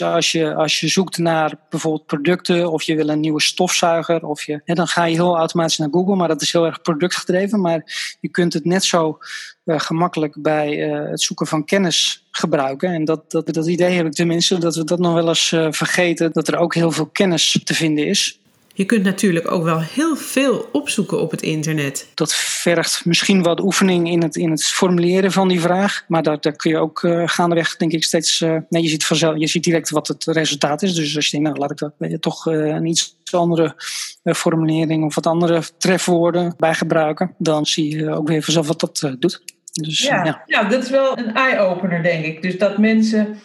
als 0.00 0.32
je, 0.32 0.54
als 0.54 0.80
je 0.80 0.88
zoekt 0.88 1.18
naar 1.18 1.54
bijvoorbeeld 1.70 2.06
producten 2.06 2.72
of 2.72 2.82
je 2.82 2.96
wil 2.96 3.08
een 3.08 3.20
nieuwe 3.20 3.42
stofzuiger, 3.42 4.26
of 4.26 4.42
je, 4.42 4.60
dan 4.64 4.88
ga 4.88 5.04
je 5.04 5.14
heel 5.14 5.36
automatisch 5.36 5.78
naar 5.78 5.88
Google, 5.90 6.16
maar 6.16 6.28
dat 6.28 6.42
is 6.42 6.52
heel 6.52 6.66
erg 6.66 6.82
productgedreven. 6.82 7.60
Maar 7.60 8.16
je 8.20 8.28
kunt 8.28 8.52
het 8.52 8.64
net 8.64 8.84
zo 8.84 9.18
uh, 9.64 9.80
gemakkelijk 9.80 10.42
bij 10.42 10.88
uh, 10.88 11.10
het 11.10 11.22
zoeken 11.22 11.46
van 11.46 11.64
kennis 11.64 12.26
gebruiken. 12.30 12.92
En 12.92 13.04
dat, 13.04 13.30
dat, 13.30 13.46
dat 13.46 13.66
idee 13.66 13.96
heb 13.96 14.06
ik 14.06 14.12
tenminste, 14.12 14.58
dat 14.58 14.76
we 14.76 14.84
dat 14.84 14.98
nog 14.98 15.14
wel 15.14 15.28
eens 15.28 15.52
uh, 15.52 15.66
vergeten, 15.70 16.32
dat 16.32 16.48
er 16.48 16.56
ook 16.56 16.74
heel 16.74 16.90
veel 16.90 17.06
kennis 17.06 17.60
te 17.64 17.74
vinden 17.74 18.06
is. 18.06 18.38
Je 18.76 18.84
kunt 18.84 19.02
natuurlijk 19.02 19.50
ook 19.50 19.64
wel 19.64 19.80
heel 19.80 20.16
veel 20.16 20.68
opzoeken 20.72 21.20
op 21.20 21.30
het 21.30 21.42
internet. 21.42 22.08
Dat 22.14 22.34
vergt 22.34 23.04
misschien 23.04 23.42
wat 23.42 23.60
oefening 23.60 24.10
in 24.10 24.22
het, 24.22 24.36
in 24.36 24.50
het 24.50 24.64
formuleren 24.64 25.32
van 25.32 25.48
die 25.48 25.60
vraag. 25.60 26.04
Maar 26.08 26.22
daar, 26.22 26.40
daar 26.40 26.56
kun 26.56 26.70
je 26.70 26.78
ook 26.78 27.02
uh, 27.02 27.22
gaandeweg, 27.26 27.76
denk 27.76 27.92
ik, 27.92 28.04
steeds. 28.04 28.40
Uh, 28.40 28.56
nee, 28.68 28.82
je 28.82 28.88
ziet, 28.88 29.04
vanzelf, 29.04 29.38
je 29.38 29.46
ziet 29.46 29.64
direct 29.64 29.90
wat 29.90 30.08
het 30.08 30.24
resultaat 30.24 30.82
is. 30.82 30.94
Dus 30.94 31.16
als 31.16 31.24
je 31.26 31.30
denkt, 31.30 31.46
nou 31.46 31.60
laat 31.60 31.70
ik 31.70 31.78
dat, 31.78 32.10
je, 32.10 32.18
toch 32.18 32.46
uh, 32.46 32.66
een 32.66 32.86
iets 32.86 33.16
andere 33.30 33.74
formulering 34.22 35.04
of 35.04 35.14
wat 35.14 35.26
andere 35.26 35.62
trefwoorden 35.78 36.54
bij 36.56 36.74
gebruiken. 36.74 37.34
Dan 37.38 37.66
zie 37.66 37.96
je 37.96 38.10
ook 38.10 38.28
weer 38.28 38.42
vanzelf 38.42 38.66
wat 38.66 38.80
dat 38.80 39.16
doet. 39.18 39.42
Dus, 39.72 39.98
ja, 39.98 40.24
ja. 40.24 40.42
ja, 40.46 40.64
dat 40.64 40.82
is 40.82 40.90
wel 40.90 41.18
een 41.18 41.34
eye-opener, 41.34 42.02
denk 42.02 42.24
ik. 42.24 42.42
Dus 42.42 42.58
dat 42.58 42.78
mensen 42.78 43.38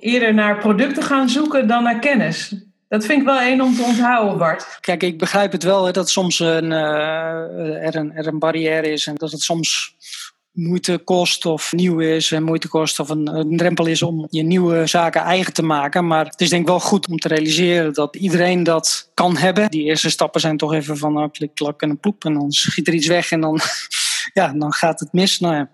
eerder 0.00 0.34
naar 0.34 0.58
producten 0.58 1.02
gaan 1.02 1.28
zoeken 1.28 1.68
dan 1.68 1.82
naar 1.82 1.98
kennis. 1.98 2.54
Dat 2.88 3.04
vind 3.04 3.20
ik 3.20 3.26
wel 3.26 3.40
één 3.40 3.60
om 3.60 3.74
te 3.74 3.82
onthouden, 3.82 4.38
Bart. 4.38 4.78
Kijk, 4.80 5.02
ik 5.02 5.18
begrijp 5.18 5.52
het 5.52 5.62
wel 5.62 5.84
hè, 5.84 5.92
dat 5.92 6.10
soms 6.10 6.38
een, 6.38 6.70
uh, 6.70 7.86
er, 7.86 7.96
een, 7.96 8.12
er 8.12 8.26
een 8.26 8.38
barrière 8.38 8.90
is 8.90 9.06
en 9.06 9.14
dat 9.14 9.32
het 9.32 9.40
soms 9.40 9.96
moeite 10.52 10.98
kost 10.98 11.46
of 11.46 11.72
nieuw 11.72 11.98
is 11.98 12.32
en 12.32 12.42
moeite 12.42 12.68
kost 12.68 13.00
of 13.00 13.08
een, 13.08 13.54
drempel 13.56 13.86
is 13.86 14.02
om 14.02 14.26
je 14.30 14.42
nieuwe 14.42 14.86
zaken 14.86 15.22
eigen 15.22 15.52
te 15.52 15.62
maken. 15.62 16.06
Maar 16.06 16.24
het 16.24 16.40
is 16.40 16.48
denk 16.48 16.62
ik 16.62 16.68
wel 16.68 16.80
goed 16.80 17.08
om 17.08 17.18
te 17.18 17.28
realiseren 17.28 17.92
dat 17.92 18.16
iedereen 18.16 18.62
dat 18.62 19.10
kan 19.14 19.36
hebben. 19.36 19.70
Die 19.70 19.84
eerste 19.84 20.10
stappen 20.10 20.40
zijn 20.40 20.56
toch 20.56 20.72
even 20.72 20.96
van 20.96 21.30
klik, 21.30 21.54
klak 21.54 21.82
en 21.82 21.90
een 21.90 22.00
ploep 22.00 22.24
en 22.24 22.34
dan 22.34 22.52
schiet 22.52 22.88
er 22.88 22.94
iets 22.94 23.06
weg 23.06 23.30
en 23.30 23.40
dan, 23.40 23.60
ja, 24.32 24.52
dan 24.52 24.72
gaat 24.72 25.00
het 25.00 25.12
mis. 25.12 25.38
Nou 25.38 25.66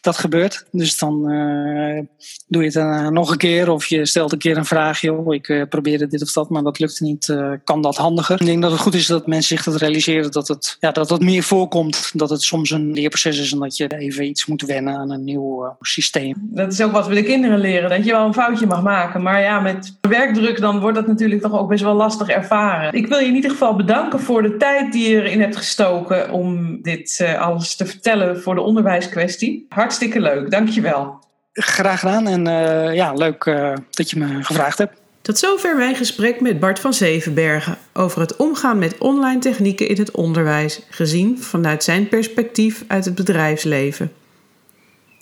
dat 0.00 0.16
gebeurt. 0.16 0.64
Dus 0.70 0.98
dan 0.98 1.30
uh, 1.30 2.02
doe 2.48 2.62
je 2.62 2.68
het 2.68 2.76
uh, 2.76 3.08
nog 3.08 3.30
een 3.30 3.36
keer 3.36 3.70
of 3.70 3.86
je 3.86 4.06
stelt 4.06 4.32
een 4.32 4.38
keer 4.38 4.56
een 4.56 4.64
vraag. 4.64 5.00
Joh, 5.00 5.34
ik 5.34 5.48
uh, 5.48 5.62
probeerde 5.68 6.06
dit 6.06 6.22
of 6.22 6.32
dat, 6.32 6.50
maar 6.50 6.62
dat 6.62 6.78
lukt 6.78 7.00
niet. 7.00 7.34
kan 7.64 7.82
dat 7.82 7.96
handiger? 7.96 8.40
Ik 8.40 8.46
denk 8.46 8.62
dat 8.62 8.70
het 8.70 8.80
goed 8.80 8.94
is 8.94 9.06
dat 9.06 9.26
mensen 9.26 9.56
zich 9.56 9.64
dat 9.64 9.80
realiseren 9.80 10.30
dat 10.30 10.48
het, 10.48 10.76
ja, 10.80 10.90
dat 10.90 11.10
het 11.10 11.20
meer 11.20 11.42
voorkomt. 11.42 12.10
Dat 12.14 12.30
het 12.30 12.42
soms 12.42 12.70
een 12.70 12.92
leerproces 12.92 13.38
is 13.38 13.52
en 13.52 13.58
dat 13.58 13.76
je 13.76 13.98
even 13.98 14.24
iets 14.24 14.46
moet 14.46 14.62
wennen 14.62 14.94
aan 14.94 15.10
een 15.10 15.24
nieuw 15.24 15.76
systeem. 15.80 16.34
Dat 16.40 16.72
is 16.72 16.80
ook 16.80 16.92
wat 16.92 17.06
we 17.06 17.14
de 17.14 17.22
kinderen 17.22 17.58
leren. 17.58 17.90
Dat 17.90 18.04
je 18.04 18.10
wel 18.10 18.26
een 18.26 18.34
foutje 18.34 18.66
mag 18.66 18.82
maken. 18.82 19.22
Maar 19.22 19.40
ja, 19.40 19.60
met 19.60 19.98
werkdruk 20.00 20.60
dan 20.60 20.80
wordt 20.80 20.96
dat 20.96 21.06
natuurlijk 21.06 21.40
toch 21.40 21.58
ook 21.58 21.68
best 21.68 21.82
wel 21.82 21.94
lastig 21.94 22.28
ervaren. 22.28 22.92
Ik 22.92 23.06
wil 23.06 23.18
je 23.18 23.26
in 23.26 23.34
ieder 23.34 23.50
geval 23.50 23.76
bedanken 23.76 24.20
voor 24.20 24.42
de 24.42 24.56
tijd 24.56 24.92
die 24.92 25.08
je 25.08 25.22
erin 25.22 25.40
hebt 25.40 25.56
gestoken 25.56 26.30
om 26.30 26.82
dit 26.82 27.24
alles 27.38 27.76
te 27.76 27.86
vertellen 27.86 28.40
voor 28.40 28.54
de 28.54 28.60
onderwijskwestie. 28.60 29.66
Hartstikke 29.90 30.20
leuk, 30.20 30.50
dankjewel. 30.50 31.18
Graag 31.52 32.00
gedaan 32.00 32.26
en 32.26 32.46
uh, 32.46 32.94
ja, 32.94 33.12
leuk 33.12 33.44
uh, 33.44 33.72
dat 33.90 34.10
je 34.10 34.18
me 34.18 34.44
gevraagd 34.44 34.78
hebt. 34.78 35.00
Tot 35.22 35.38
zover 35.38 35.76
mijn 35.76 35.94
gesprek 35.94 36.40
met 36.40 36.60
Bart 36.60 36.78
van 36.78 36.94
Zevenbergen 36.94 37.78
over 37.92 38.20
het 38.20 38.36
omgaan 38.36 38.78
met 38.78 38.98
online 38.98 39.40
technieken 39.40 39.88
in 39.88 39.96
het 39.96 40.10
onderwijs, 40.10 40.82
gezien 40.90 41.42
vanuit 41.42 41.84
zijn 41.84 42.08
perspectief 42.08 42.84
uit 42.86 43.04
het 43.04 43.14
bedrijfsleven. 43.14 44.12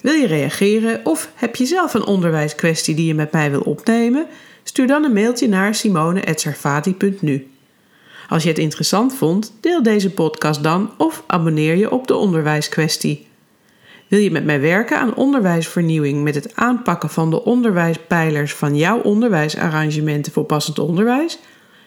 Wil 0.01 0.15
je 0.15 0.27
reageren 0.27 1.01
of 1.05 1.31
heb 1.35 1.57
je 1.57 1.67
zelf 1.67 1.95
een 1.95 2.07
onderwijskwestie 2.07 2.95
die 2.95 3.07
je 3.07 3.15
met 3.15 3.33
mij 3.33 3.51
wil 3.51 3.61
opnemen? 3.61 4.27
Stuur 4.63 4.87
dan 4.87 5.05
een 5.05 5.13
mailtje 5.13 5.49
naar 5.49 5.75
simone.sarfati.nu. 5.75 7.51
Als 8.29 8.43
je 8.43 8.49
het 8.49 8.59
interessant 8.59 9.15
vond, 9.15 9.53
deel 9.61 9.83
deze 9.83 10.11
podcast 10.11 10.63
dan 10.63 10.91
of 10.99 11.23
abonneer 11.27 11.77
je 11.77 11.91
op 11.91 12.07
de 12.07 12.17
onderwijskwestie. 12.17 13.28
Wil 14.09 14.19
je 14.19 14.31
met 14.31 14.45
mij 14.45 14.61
werken 14.61 14.99
aan 14.99 15.15
onderwijsvernieuwing 15.15 16.23
met 16.23 16.35
het 16.35 16.55
aanpakken 16.55 17.11
van 17.11 17.31
de 17.31 17.45
onderwijspijlers 17.45 18.55
van 18.55 18.77
jouw 18.77 19.01
onderwijsarrangementen 19.01 20.33
voor 20.33 20.45
passend 20.45 20.79
onderwijs? 20.79 21.39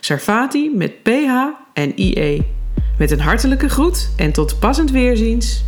Sarfati 0.00 0.70
met 0.74 1.02
PH 1.02 1.32
en 1.72 1.98
IE. 1.98 2.59
Met 3.00 3.10
een 3.10 3.20
hartelijke 3.20 3.68
groet 3.68 4.10
en 4.16 4.32
tot 4.32 4.58
passend 4.58 4.90
weerziens. 4.90 5.64